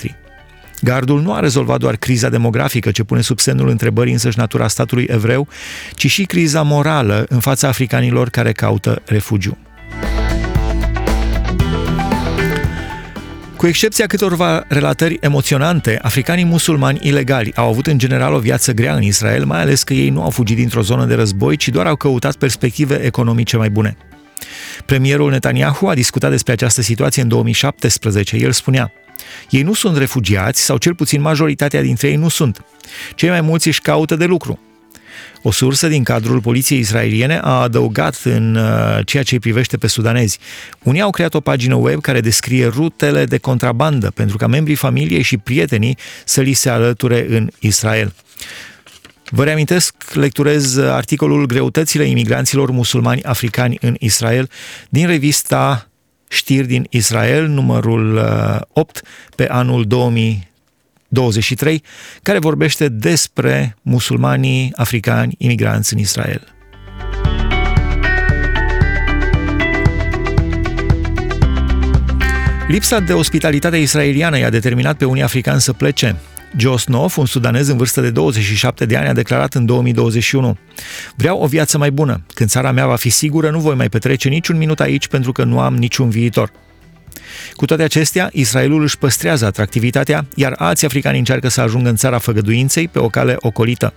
Gardul 0.81 1.21
nu 1.21 1.33
a 1.33 1.39
rezolvat 1.39 1.79
doar 1.79 1.95
criza 1.95 2.29
demografică 2.29 2.91
ce 2.91 3.03
pune 3.03 3.21
sub 3.21 3.39
semnul 3.39 3.69
întrebării 3.69 4.13
însăși 4.13 4.37
natura 4.37 4.67
statului 4.67 5.07
evreu, 5.09 5.47
ci 5.93 6.11
și 6.11 6.23
criza 6.23 6.61
morală 6.61 7.25
în 7.29 7.39
fața 7.39 7.67
africanilor 7.67 8.29
care 8.29 8.51
caută 8.51 9.01
refugiu. 9.05 9.57
Cu 13.57 13.67
excepția 13.67 14.07
câtorva 14.07 14.63
relatări 14.67 15.17
emoționante, 15.21 15.99
africanii 16.01 16.45
musulmani 16.45 16.99
ilegali 17.01 17.55
au 17.55 17.67
avut 17.67 17.87
în 17.87 17.97
general 17.97 18.33
o 18.33 18.39
viață 18.39 18.71
grea 18.71 18.95
în 18.95 19.01
Israel, 19.01 19.45
mai 19.45 19.61
ales 19.61 19.83
că 19.83 19.93
ei 19.93 20.09
nu 20.09 20.21
au 20.21 20.29
fugit 20.29 20.55
dintr-o 20.55 20.81
zonă 20.81 21.05
de 21.05 21.13
război, 21.13 21.55
ci 21.55 21.69
doar 21.69 21.87
au 21.87 21.95
căutat 21.95 22.35
perspective 22.35 22.95
economice 22.95 23.57
mai 23.57 23.69
bune. 23.69 23.97
Premierul 24.85 25.31
Netanyahu 25.31 25.87
a 25.87 25.93
discutat 25.93 26.29
despre 26.29 26.53
această 26.53 26.81
situație 26.81 27.21
în 27.21 27.27
2017. 27.27 28.35
El 28.35 28.51
spunea, 28.51 28.91
ei 29.49 29.61
nu 29.61 29.73
sunt 29.73 29.97
refugiați, 29.97 30.63
sau 30.63 30.77
cel 30.77 30.95
puțin 30.95 31.21
majoritatea 31.21 31.81
dintre 31.81 32.07
ei 32.07 32.15
nu 32.15 32.27
sunt. 32.27 32.65
Cei 33.15 33.29
mai 33.29 33.41
mulți 33.41 33.67
își 33.67 33.81
caută 33.81 34.15
de 34.15 34.25
lucru. 34.25 34.59
O 35.41 35.51
sursă 35.51 35.87
din 35.87 36.03
cadrul 36.03 36.41
poliției 36.41 36.79
israeliene 36.79 37.39
a 37.41 37.61
adăugat 37.61 38.21
în 38.23 38.55
uh, 38.55 38.99
ceea 39.05 39.23
ce 39.23 39.33
îi 39.33 39.39
privește 39.39 39.77
pe 39.77 39.87
sudanezi. 39.87 40.39
Unii 40.83 41.01
au 41.01 41.09
creat 41.09 41.33
o 41.33 41.39
pagină 41.39 41.75
web 41.75 42.01
care 42.01 42.19
descrie 42.19 42.67
rutele 42.67 43.25
de 43.25 43.37
contrabandă 43.37 44.11
pentru 44.11 44.37
ca 44.37 44.47
membrii 44.47 44.75
familiei 44.75 45.21
și 45.21 45.37
prietenii 45.37 45.97
să 46.25 46.41
li 46.41 46.53
se 46.53 46.69
alăture 46.69 47.25
în 47.29 47.49
Israel. 47.59 48.13
Vă 49.29 49.43
reamintesc, 49.43 49.95
lecturez 50.13 50.77
articolul 50.77 51.45
Greutățile 51.45 52.03
imigranților 52.03 52.71
musulmani 52.71 53.23
africani 53.23 53.77
în 53.81 53.95
Israel 53.99 54.49
din 54.89 55.07
revista 55.07 55.89
Știri 56.27 56.67
din 56.67 56.87
Israel, 56.89 57.47
numărul 57.47 58.21
8, 58.67 58.95
uh, 58.95 59.01
pe 59.35 59.47
anul 59.47 59.85
2023, 61.15 61.83
care 62.21 62.39
vorbește 62.39 62.87
despre 62.89 63.75
musulmanii 63.81 64.71
africani 64.75 65.35
imigranți 65.37 65.93
în 65.93 65.99
Israel. 65.99 66.55
Lipsa 72.67 72.99
de 72.99 73.13
ospitalitate 73.13 73.77
israeliană 73.77 74.37
i-a 74.37 74.49
determinat 74.49 74.97
pe 74.97 75.05
unii 75.05 75.23
africani 75.23 75.61
să 75.61 75.73
plece. 75.73 76.15
Joe 76.57 76.77
Snow, 76.77 77.11
un 77.15 77.25
sudanez 77.25 77.67
în 77.67 77.77
vârstă 77.77 78.01
de 78.01 78.09
27 78.09 78.85
de 78.85 78.97
ani, 78.97 79.07
a 79.07 79.13
declarat 79.13 79.53
în 79.53 79.65
2021 79.65 80.57
Vreau 81.15 81.39
o 81.39 81.47
viață 81.47 81.77
mai 81.77 81.91
bună. 81.91 82.25
Când 82.33 82.49
țara 82.49 82.71
mea 82.71 82.87
va 82.87 82.95
fi 82.95 83.09
sigură, 83.09 83.49
nu 83.49 83.59
voi 83.59 83.75
mai 83.75 83.89
petrece 83.89 84.29
niciun 84.29 84.57
minut 84.57 84.79
aici 84.79 85.07
pentru 85.07 85.31
că 85.31 85.43
nu 85.43 85.59
am 85.59 85.75
niciun 85.75 86.09
viitor. 86.09 86.51
Cu 87.53 87.65
toate 87.65 87.83
acestea, 87.83 88.29
Israelul 88.33 88.81
își 88.81 88.97
păstrează 88.97 89.45
atractivitatea, 89.45 90.25
iar 90.35 90.53
alți 90.57 90.85
africani 90.85 91.17
încearcă 91.17 91.47
să 91.47 91.61
ajungă 91.61 91.89
în 91.89 91.95
țara 91.95 92.17
făgăduinței 92.17 92.87
pe 92.87 92.99
o 92.99 93.09
cale 93.09 93.35
ocolită. 93.39 93.93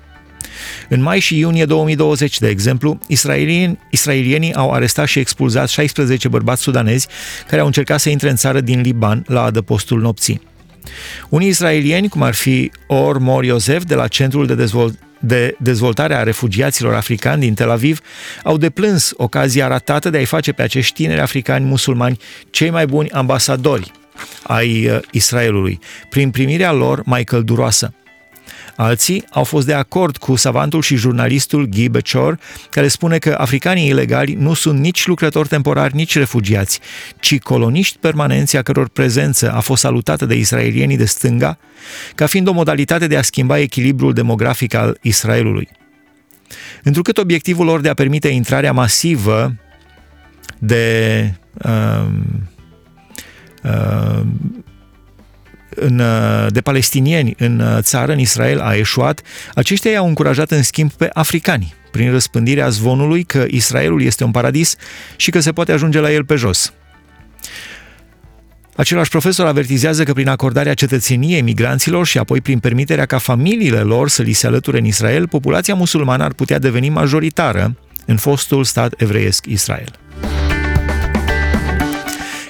În 0.89 1.03
mai 1.03 1.21
și 1.21 1.39
iunie 1.39 1.65
2020, 1.65 2.39
de 2.39 2.49
exemplu, 2.49 2.99
israelieni, 3.07 3.79
israelienii 3.91 4.55
au 4.55 4.73
arestat 4.73 5.07
și 5.07 5.19
expulzat 5.19 5.69
16 5.69 6.29
bărbați 6.29 6.63
sudanezi 6.63 7.07
care 7.49 7.61
au 7.61 7.67
încercat 7.67 8.01
să 8.01 8.11
intre 8.11 8.31
în 8.31 8.37
țară 8.37 8.61
din 8.61 8.81
Liban 8.81 9.25
la 9.27 9.43
adăpostul 9.43 10.01
nopții. 10.01 10.41
Unii 11.29 11.49
israelieni, 11.49 12.09
cum 12.09 12.23
ar 12.23 12.35
fi 12.35 12.71
Or 12.87 13.19
Mor 13.19 13.45
Yosef, 13.45 13.85
de 13.85 13.95
la 13.95 14.07
Centrul 14.09 14.47
de, 14.47 14.55
Dezvolt- 14.55 15.08
de 15.19 15.57
Dezvoltare 15.59 16.15
a 16.15 16.23
Refugiaților 16.23 16.95
Africani 16.95 17.41
din 17.41 17.55
Tel 17.55 17.71
Aviv, 17.71 18.01
au 18.43 18.57
deplâns 18.57 19.13
ocazia 19.17 19.67
ratată 19.67 20.11
de 20.11 20.17
a-i 20.17 20.25
face 20.25 20.53
pe 20.53 20.63
acești 20.63 20.95
tineri 20.95 21.21
africani 21.21 21.65
musulmani 21.65 22.19
cei 22.51 22.71
mai 22.71 22.87
buni 22.87 23.11
ambasadori 23.11 23.91
ai 24.43 24.87
uh, 24.87 24.99
Israelului, 25.11 25.79
prin 26.11 26.31
primirea 26.31 26.73
lor 26.73 27.03
mai 27.05 27.25
călduroasă. 27.25 27.93
Alții 28.81 29.25
au 29.31 29.45
fost 29.45 29.67
de 29.67 29.75
acord 29.75 30.17
cu 30.17 30.37
savantul 30.37 30.83
și 30.83 30.97
jurnalistul 30.97 31.67
Guy 31.67 31.89
Bechor, 31.89 32.39
care 32.71 32.89
spune 32.89 33.19
că 33.19 33.35
africanii 33.39 33.89
ilegali 33.89 34.35
nu 34.35 34.55
sunt 34.55 34.79
nici 34.79 35.07
lucrători 35.07 35.49
temporari, 35.49 35.95
nici 35.95 36.17
refugiați, 36.17 36.81
ci 37.21 37.39
coloniști 37.39 37.99
permanenți 37.99 38.57
a 38.57 38.63
căror 38.63 38.89
prezență 38.89 39.53
a 39.53 39.61
fost 39.61 39.81
salutată 39.81 40.27
de 40.27 40.35
israelienii 40.35 40.97
de 40.97 41.05
stânga 41.05 41.59
ca 42.15 42.27
fiind 42.27 42.49
o 42.49 42.53
modalitate 42.53 43.07
de 43.07 43.17
a 43.17 43.23
schimba 43.23 43.59
echilibrul 43.59 44.13
demografic 44.13 44.75
al 44.75 44.99
Israelului. 45.03 45.69
Întrucât 46.83 47.19
obiectivul 47.19 47.65
lor 47.65 47.81
de 47.81 47.89
a 47.89 47.95
permite 47.95 48.29
intrarea 48.29 48.73
masivă 48.73 49.55
de 50.59 51.35
uh, 51.65 52.07
uh, 53.63 54.21
în, 55.81 55.99
uh, 55.99 56.47
de 56.49 56.61
palestinieni 56.61 57.35
în 57.39 57.61
uh, 57.61 57.79
țară, 57.81 58.13
în 58.13 58.19
Israel, 58.19 58.61
a 58.61 58.75
eșuat, 58.75 59.23
aceștia 59.55 59.91
i-au 59.91 60.07
încurajat 60.07 60.51
în 60.51 60.63
schimb 60.63 60.93
pe 60.93 61.11
africani, 61.13 61.75
prin 61.91 62.11
răspândirea 62.11 62.69
zvonului 62.69 63.25
că 63.25 63.45
Israelul 63.49 64.03
este 64.03 64.25
un 64.25 64.31
paradis 64.31 64.77
și 65.17 65.31
că 65.31 65.41
se 65.41 65.53
poate 65.53 65.73
ajunge 65.73 66.01
la 66.01 66.13
el 66.13 66.25
pe 66.25 66.35
jos. 66.35 66.73
Același 68.77 69.11
profesor 69.11 69.47
avertizează 69.47 70.03
că 70.03 70.13
prin 70.13 70.29
acordarea 70.29 70.75
cetățeniei 70.75 71.43
migranților 71.43 72.07
și 72.07 72.19
apoi 72.19 72.41
prin 72.41 72.59
permiterea 72.59 73.07
ca 73.07 73.19
familiile 73.19 73.81
lor 73.81 74.09
să 74.09 74.23
li 74.23 74.33
se 74.33 74.47
alăture 74.47 74.79
în 74.79 74.85
Israel, 74.85 75.29
populația 75.29 75.75
musulmană 75.75 76.25
ar 76.25 76.33
putea 76.33 76.59
deveni 76.59 76.89
majoritară 76.89 77.77
în 78.07 78.17
fostul 78.17 78.65
stat 78.65 78.95
evreiesc 78.97 79.47
Israel. 79.47 79.99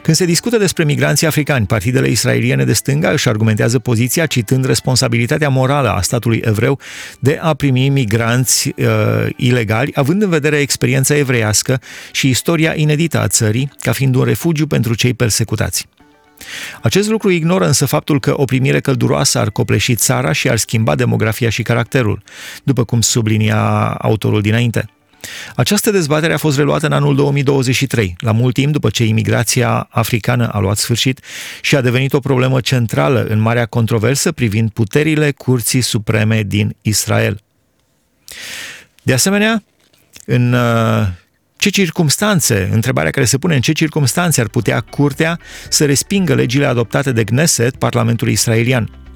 Când 0.09 0.21
se 0.21 0.27
discută 0.27 0.57
despre 0.57 0.85
migranții 0.85 1.27
africani, 1.27 1.67
partidele 1.67 2.09
israeliene 2.09 2.65
de 2.65 2.73
stânga 2.73 3.11
își 3.11 3.29
argumentează 3.29 3.79
poziția 3.79 4.27
citând 4.27 4.65
responsabilitatea 4.65 5.49
morală 5.49 5.89
a 5.89 6.01
statului 6.01 6.43
evreu 6.45 6.79
de 7.21 7.39
a 7.43 7.55
primi 7.55 7.89
migranți 7.89 8.73
uh, 8.77 8.87
ilegali, 9.37 9.91
având 9.95 10.23
în 10.23 10.29
vedere 10.29 10.57
experiența 10.57 11.17
evreiască 11.17 11.81
și 12.13 12.29
istoria 12.29 12.73
inedită 12.77 13.21
a 13.21 13.29
țării, 13.29 13.71
ca 13.81 13.93
fiind 13.93 14.15
un 14.15 14.25
refugiu 14.25 14.67
pentru 14.67 14.95
cei 14.95 15.15
persecutați. 15.15 15.87
Acest 16.83 17.09
lucru 17.09 17.31
ignoră 17.31 17.67
însă 17.67 17.87
faptul 17.87 18.21
că 18.21 18.33
o 18.37 18.45
primire 18.45 18.81
călduroasă 18.81 19.39
ar 19.39 19.51
copleși 19.51 19.95
țara 19.95 20.33
și 20.33 20.49
ar 20.49 20.57
schimba 20.57 20.95
demografia 20.95 21.49
și 21.49 21.63
caracterul, 21.63 22.23
după 22.65 22.85
cum 22.85 23.01
sublinia 23.01 23.89
autorul 23.99 24.41
dinainte. 24.41 24.89
Această 25.57 25.91
dezbatere 25.91 26.33
a 26.33 26.37
fost 26.37 26.57
reluată 26.57 26.87
în 26.87 26.93
anul 26.93 27.15
2023, 27.15 28.17
la 28.19 28.33
mult 28.33 28.55
timp 28.55 28.73
după 28.73 28.91
ce 28.91 29.05
imigrația 29.05 29.89
africană 29.91 30.49
a 30.49 30.59
luat 30.59 30.77
sfârșit 30.77 31.21
și 31.61 31.77
a 31.77 31.81
devenit 31.81 32.13
o 32.13 32.21
problemă 32.21 32.61
centrală 32.61 33.25
în 33.29 33.41
marea 33.41 33.67
controversă 33.67 34.33
privind 34.33 34.71
puterile 34.71 35.31
Curții 35.31 35.81
Supreme 35.81 36.43
din 36.43 36.77
Israel. 36.83 37.41
De 39.03 39.13
asemenea, 39.13 39.63
în 40.27 40.53
uh, 40.53 41.07
ce 41.57 41.69
circumstanțe, 41.71 42.69
întrebarea 42.73 43.11
care 43.11 43.27
se 43.27 43.39
pune, 43.39 43.55
în 43.55 43.61
ce 43.61 43.73
circumstanțe 43.73 44.41
ar 44.41 44.49
putea 44.49 44.81
curtea 44.81 45.39
să 45.69 45.85
respingă 45.85 46.35
legile 46.35 46.67
adoptate 46.67 47.13
de 47.13 47.25
Knesset, 47.25 47.77
Parlamentul 47.77 48.29
israelian? 48.29 49.08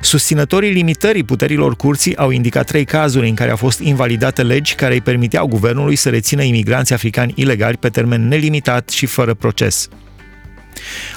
Susținătorii 0.00 0.72
limitării 0.72 1.24
puterilor 1.24 1.76
curții 1.76 2.16
au 2.16 2.30
indicat 2.30 2.66
trei 2.66 2.84
cazuri 2.84 3.28
în 3.28 3.34
care 3.34 3.50
au 3.50 3.56
fost 3.56 3.78
invalidate 3.78 4.42
legi 4.42 4.74
care 4.74 4.94
îi 4.94 5.00
permiteau 5.00 5.46
guvernului 5.46 5.96
să 5.96 6.08
rețină 6.08 6.42
imigranți 6.42 6.92
africani 6.92 7.32
ilegali 7.36 7.76
pe 7.76 7.88
termen 7.88 8.28
nelimitat 8.28 8.88
și 8.88 9.06
fără 9.06 9.34
proces. 9.34 9.88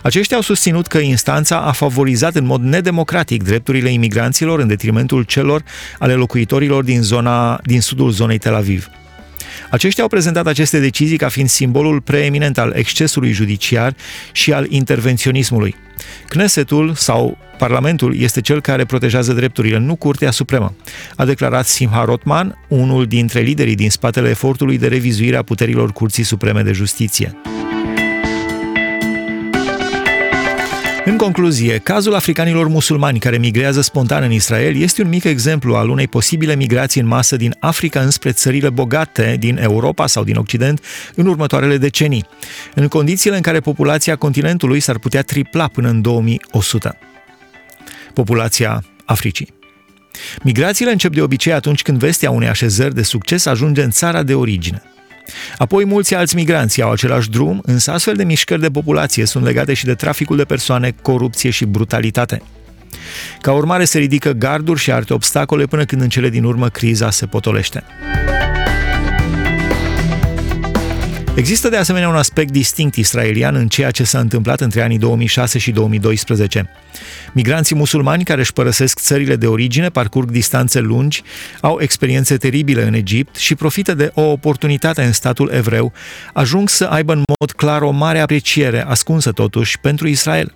Aceștia 0.04 0.36
au 0.36 0.42
susținut 0.42 0.88
că 0.88 0.98
instanța 0.98 1.58
a 1.60 1.72
favorizat 1.72 2.36
în 2.36 2.46
mod 2.46 2.62
nedemocratic 2.62 3.44
drepturile 3.44 3.90
imigranților 3.90 4.60
în 4.60 4.68
detrimentul 4.68 5.24
celor 5.24 5.64
ale 6.00 6.14
locuitorilor 6.14 6.84
din, 6.84 7.02
zona, 7.02 7.60
din 7.64 7.82
sudul 7.82 8.12
zonei 8.12 8.38
Tel 8.38 8.56
Aviv. 8.56 8.88
Aceștia 9.70 10.04
au 10.04 10.10
prezentat 10.10 10.48
aceste 10.48 10.80
decizii 10.80 11.18
ca 11.18 11.28
fiind 11.28 11.50
simbolul 11.50 12.02
preeminent 12.02 12.58
al 12.58 12.74
excesului 12.76 13.32
judiciar 13.32 13.96
și 14.32 14.54
al 14.54 14.66
intervenționismului. 14.70 15.76
Knesetul 16.28 16.94
sau 16.94 17.38
Parlamentul 17.58 18.16
este 18.20 18.42
cel 18.42 18.62
care 18.62 18.86
protejează 18.86 19.34
drepturile, 19.34 19.78
nu 19.78 19.96
Curtea 19.96 20.32
Supremă, 20.32 20.74
a 21.16 21.26
declarat 21.26 21.66
Simha 21.66 22.04
Rotman, 22.06 22.58
unul 22.68 23.06
dintre 23.06 23.40
liderii 23.40 23.76
din 23.76 23.90
spatele 23.90 24.30
efortului 24.30 24.78
de 24.78 24.88
revizuire 24.88 25.36
a 25.36 25.44
puterilor 25.44 25.92
Curții 25.92 26.24
Supreme 26.24 26.62
de 26.62 26.72
Justiție. 26.72 27.36
În 31.10 31.18
concluzie, 31.18 31.78
cazul 31.78 32.16
africanilor 32.16 32.68
musulmani 32.68 33.20
care 33.20 33.38
migrează 33.38 33.82
spontan 33.82 34.24
în 34.24 34.32
Israel 34.32 34.76
este 34.76 35.02
un 35.02 35.10
mic 35.10 35.24
exemplu 35.24 35.76
al 35.76 35.90
unei 35.90 36.08
posibile 36.08 36.56
migrații 36.56 37.02
în 37.02 37.08
masă 37.08 37.36
din 37.36 37.56
Africa 37.60 38.00
înspre 38.02 38.32
țările 38.32 38.70
bogate 38.70 39.36
din 39.40 39.58
Europa 39.58 40.08
sau 40.08 40.24
din 40.24 40.36
Occident 40.36 40.84
în 41.16 41.26
următoarele 41.26 41.78
decenii, 41.78 42.26
în 42.76 42.88
condițiile 42.88 43.36
în 43.36 43.42
care 43.42 43.60
populația 43.60 44.16
continentului 44.16 44.80
s-ar 44.80 44.98
putea 44.98 45.22
tripla 45.22 45.68
până 45.68 45.90
în 45.90 46.02
2100. 46.02 46.98
Populația 48.14 48.84
Africii. 49.06 49.54
Migrațiile 50.44 50.92
încep 50.92 51.14
de 51.14 51.22
obicei 51.22 51.54
atunci 51.54 51.82
când 51.82 51.98
vestea 51.98 52.32
unei 52.32 52.48
așezări 52.48 52.96
de 52.96 53.04
succes 53.04 53.46
ajunge 53.46 53.84
în 53.84 53.92
țara 53.92 54.24
de 54.24 54.34
origine. 54.34 54.84
Apoi 55.58 55.86
mulți 55.86 56.16
alți 56.16 56.36
migranți 56.36 56.82
au 56.82 56.92
același 56.92 57.30
drum, 57.30 57.62
însă 57.66 57.92
astfel 57.92 58.16
de 58.16 58.24
mișcări 58.24 58.62
de 58.62 58.70
populație 58.70 59.26
sunt 59.26 59.44
legate 59.44 59.74
și 59.74 59.86
de 59.86 59.94
traficul 59.94 60.38
de 60.38 60.44
persoane, 60.44 60.96
corupție 61.02 61.50
și 61.50 61.66
brutalitate. 61.66 62.42
Ca 63.42 63.52
urmare 63.52 63.86
se 63.86 64.00
ridică 64.00 64.32
garduri 64.32 64.80
și 64.80 64.92
alte 64.92 65.14
obstacole 65.14 65.66
până 65.66 65.86
când 65.86 66.02
în 66.02 66.10
cele 66.10 66.30
din 66.30 66.44
urmă 66.44 66.68
criza 66.68 67.10
se 67.10 67.26
potolește. 67.26 67.84
Există 71.36 71.70
de 71.70 71.78
asemenea 71.78 72.10
un 72.10 72.16
aspect 72.16 72.52
distinct 72.52 72.96
israelian 72.96 73.56
în 73.56 73.68
ceea 73.68 73.92
ce 73.92 74.04
s-a 74.04 74.20
întâmplat 74.20 74.62
între 74.62 74.82
anii 74.82 74.98
2006 74.98 75.60
și 75.60 75.72
2012. 75.72 76.70
Migranții 77.34 77.76
musulmani 77.76 78.24
care 78.24 78.40
își 78.40 78.54
părăsesc 78.54 79.00
țările 79.00 79.36
de 79.36 79.48
origine, 79.48 79.90
parcurg 79.90 80.30
distanțe 80.30 80.80
lungi, 80.80 81.24
au 81.62 81.78
experiențe 81.82 82.38
teribile 82.38 82.84
în 82.84 82.94
Egipt 82.94 83.36
și 83.36 83.56
profită 83.56 83.94
de 83.94 84.12
o 84.14 84.22
oportunitate 84.22 85.04
în 85.04 85.12
statul 85.12 85.52
evreu, 85.54 85.94
ajung 86.34 86.70
să 86.70 86.86
aibă 86.86 87.14
în 87.14 87.24
mod 87.40 87.52
clar 87.52 87.82
o 87.82 87.92
mare 87.92 88.20
apreciere, 88.20 88.86
ascunsă 88.86 89.32
totuși, 89.32 89.80
pentru 89.80 90.08
Israel. 90.08 90.54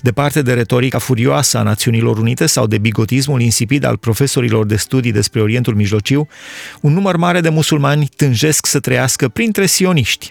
Departe 0.00 0.42
de 0.42 0.52
retorica 0.52 0.98
furioasă 0.98 1.58
a 1.58 1.62
Națiunilor 1.62 2.18
Unite 2.18 2.46
sau 2.46 2.66
de 2.66 2.78
bigotismul 2.78 3.40
insipid 3.40 3.84
al 3.84 3.96
profesorilor 3.96 4.66
de 4.66 4.76
studii 4.76 5.12
despre 5.12 5.40
Orientul 5.40 5.74
Mijlociu, 5.74 6.28
un 6.80 6.92
număr 6.92 7.16
mare 7.16 7.40
de 7.40 7.48
musulmani 7.48 8.08
tânjesc 8.16 8.66
să 8.66 8.80
trăiască 8.80 9.28
printre 9.28 9.66
sioniști. 9.66 10.30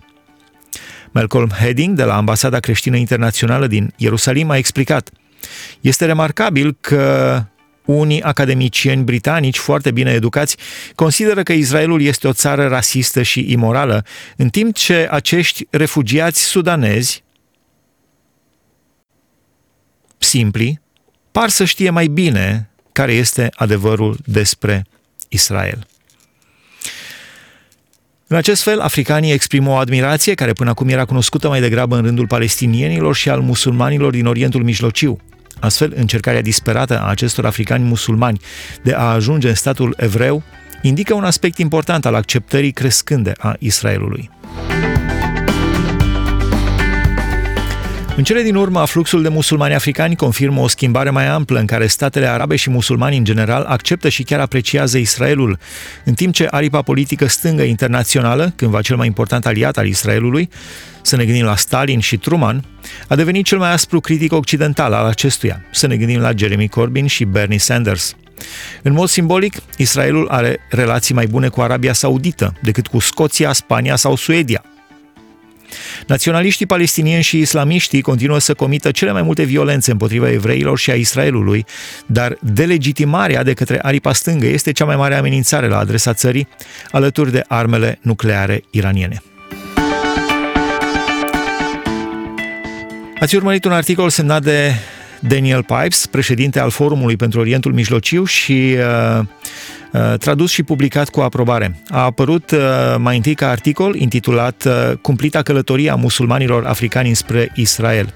Malcolm 1.12 1.50
Hedding, 1.50 1.96
de 1.98 2.04
la 2.04 2.16
Ambasada 2.16 2.60
Creștină 2.60 2.98
Internațională 2.98 3.68
din 3.68 3.94
Ierusalim, 3.98 4.50
a 4.50 4.58
explicat 4.58 5.10
Este 5.82 6.06
remarcabil 6.06 6.78
că 6.82 7.44
unii 7.86 8.22
academicieni 8.22 9.04
britanici 9.04 9.58
foarte 9.58 9.92
bine 9.92 10.12
educați 10.12 10.58
consideră 10.96 11.44
că 11.44 11.54
Israelul 11.54 12.02
este 12.02 12.28
o 12.28 12.34
țară 12.34 12.68
rasistă 12.68 13.22
și 13.22 13.52
imorală, 13.52 14.06
în 14.38 14.50
timp 14.50 14.76
ce 14.76 15.08
acești 15.12 15.68
refugiați 15.70 16.44
sudanezi, 16.44 17.24
simpli, 20.24 20.82
par 21.32 21.50
să 21.50 21.66
știe 21.66 21.90
mai 21.90 22.08
bine 22.08 22.70
care 22.92 23.14
este 23.14 23.50
adevărul 23.56 24.18
despre 24.26 24.86
Israel. 25.30 25.88
În 28.28 28.38
acest 28.38 28.64
fel, 28.64 28.80
africanii 28.80 29.32
exprimă 29.32 29.70
o 29.70 29.76
admirație 29.76 30.34
care 30.34 30.54
până 30.54 30.70
acum 30.70 30.88
era 30.88 31.06
cunoscută 31.06 31.48
mai 31.48 31.60
degrabă 31.60 31.96
în 31.96 32.04
rândul 32.04 32.28
palestinienilor 32.28 33.16
și 33.16 33.30
al 33.30 33.42
musulmanilor 33.42 34.12
din 34.12 34.26
Orientul 34.26 34.64
Mijlociu. 34.64 35.20
Astfel, 35.60 35.94
încercarea 35.96 36.42
disperată 36.42 37.00
a 37.00 37.10
acestor 37.10 37.46
africani 37.46 37.84
musulmani 37.84 38.40
de 38.84 38.94
a 38.94 39.04
ajunge 39.04 39.48
în 39.48 39.56
statul 39.56 39.94
evreu 39.98 40.44
indică 40.82 41.14
un 41.14 41.24
aspect 41.24 41.58
important 41.58 42.06
al 42.06 42.16
acceptării 42.16 42.72
crescânde 42.72 43.34
a 43.38 43.56
Israelului. 43.60 44.30
În 48.16 48.24
cele 48.24 48.42
din 48.42 48.56
urmă, 48.56 48.86
fluxul 48.86 49.22
de 49.22 49.30
musulmani 49.30 49.74
africani 49.74 50.16
confirmă 50.16 50.62
o 50.62 50.68
schimbare 50.68 51.10
mai 51.10 51.28
amplă 51.28 51.60
în 51.60 51.66
care 51.66 51.88
statele 51.88 52.28
arabe 52.28 52.56
și 52.56 52.70
musulmani 52.70 53.18
în 53.18 53.24
general 53.24 53.64
acceptă 53.64 54.10
și 54.10 54.24
chiar 54.24 54.40
apreciază 54.40 54.98
Israelul, 54.98 55.60
în 56.06 56.14
timp 56.14 56.34
ce 56.34 56.48
aripa 56.52 56.82
politică 56.82 57.28
stângă 57.28 57.64
internațională, 57.64 58.54
cândva 58.56 58.82
cel 58.82 58.96
mai 58.96 59.08
important 59.08 59.46
aliat 59.46 59.78
al 59.78 59.88
Israelului, 59.88 60.50
să 61.02 61.16
ne 61.16 61.26
gândim 61.26 61.46
la 61.46 61.56
Stalin 61.56 62.00
și 62.00 62.18
Truman, 62.18 62.66
a 63.08 63.16
devenit 63.16 63.46
cel 63.46 63.58
mai 63.58 63.72
aspru 63.72 64.00
critic 64.00 64.34
occidental 64.34 64.94
al 64.94 65.06
acestuia, 65.06 65.66
să 65.72 65.88
ne 65.88 65.98
gândim 65.98 66.20
la 66.20 66.32
Jeremy 66.36 66.68
Corbyn 66.68 67.08
și 67.08 67.24
Bernie 67.24 67.60
Sanders. 67.60 68.16
În 68.82 68.94
mod 68.94 69.10
simbolic, 69.10 69.56
Israelul 69.78 70.28
are 70.28 70.58
relații 70.70 71.16
mai 71.16 71.26
bune 71.26 71.48
cu 71.48 71.62
Arabia 71.62 71.94
Saudită 71.94 72.54
decât 72.62 72.88
cu 72.88 73.00
Scoția, 73.00 73.54
Spania 73.54 73.96
sau 73.96 74.16
Suedia. 74.16 74.64
Naționaliștii 76.08 76.66
palestinieni 76.66 77.24
și 77.24 77.40
islamiștii 77.40 78.02
continuă 78.02 78.40
să 78.40 78.54
comită 78.54 78.92
cele 78.92 79.12
mai 79.12 79.22
multe 79.22 79.44
violențe 79.44 79.92
împotriva 79.92 80.32
evreilor 80.32 80.78
și 80.78 80.92
a 80.92 80.94
Israelului, 80.94 81.66
dar 82.06 82.38
delegitimarea 82.42 83.44
de 83.44 83.54
către 83.54 83.80
aripa 83.82 84.14
stângă 84.14 84.46
este 84.46 84.72
cea 84.72 84.86
mai 84.86 84.96
mare 84.96 85.16
amenințare 85.16 85.68
la 85.68 85.78
adresa 85.78 86.14
țării, 86.14 86.48
alături 86.92 87.32
de 87.32 87.44
armele 87.48 88.00
nucleare 88.02 88.64
iraniene. 88.70 89.22
Ați 93.20 93.36
urmărit 93.36 93.66
un 93.66 93.72
articol 93.72 94.10
semnat 94.10 94.42
de 94.44 94.74
Daniel 95.28 95.64
Pipes, 95.64 96.06
președinte 96.06 96.60
al 96.60 96.70
Forumului 96.70 97.16
pentru 97.16 97.40
Orientul 97.40 97.74
Mijlociu 97.74 98.24
și 98.24 98.76
uh, 98.78 99.24
uh, 99.92 100.18
tradus 100.18 100.52
și 100.52 100.64
publicat 100.64 101.10
cu 101.10 101.20
aprobare. 101.20 101.82
A 101.90 102.04
apărut 102.04 102.52
uh, 102.52 102.60
mai 102.98 103.16
întâi 103.16 103.36
ca 103.36 103.50
articol 103.50 103.96
intitulat 103.96 104.64
uh, 104.66 104.98
Cumplita 105.02 105.42
călătorie 105.42 105.90
a 105.90 105.96
musulmanilor 105.96 106.66
africani 106.66 107.16
spre 107.16 107.52
Israel. 107.56 108.14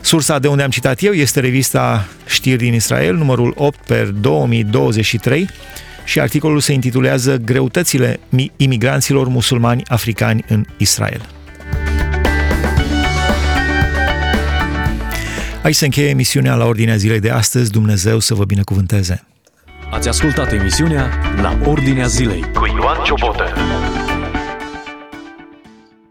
Sursa 0.00 0.38
de 0.38 0.48
unde 0.48 0.62
am 0.62 0.70
citat 0.70 1.02
eu 1.02 1.12
este 1.12 1.40
revista 1.40 2.08
Știri 2.26 2.56
din 2.62 2.74
Israel, 2.74 3.14
numărul 3.14 3.54
8 3.56 3.78
per 3.86 4.06
2023 4.06 5.48
și 6.04 6.20
articolul 6.20 6.60
se 6.60 6.72
intitulează 6.72 7.36
Greutățile 7.36 8.20
imigranților 8.56 9.28
musulmani 9.28 9.82
africani 9.86 10.44
în 10.48 10.64
Israel. 10.76 11.41
Aici 15.62 15.74
se 15.74 15.84
încheie 15.84 16.08
emisiunea 16.08 16.54
la 16.54 16.64
ordinea 16.64 16.96
zilei 16.96 17.20
de 17.20 17.30
astăzi. 17.30 17.70
Dumnezeu 17.70 18.18
să 18.18 18.34
vă 18.34 18.44
binecuvânteze! 18.44 19.24
Ați 19.90 20.08
ascultat 20.08 20.52
emisiunea 20.52 21.10
La 21.42 21.58
Ordinea 21.64 22.06
Zilei 22.06 22.40
cu 22.40 22.66
Ioan 22.66 23.04
Ciobotă. 23.04 23.44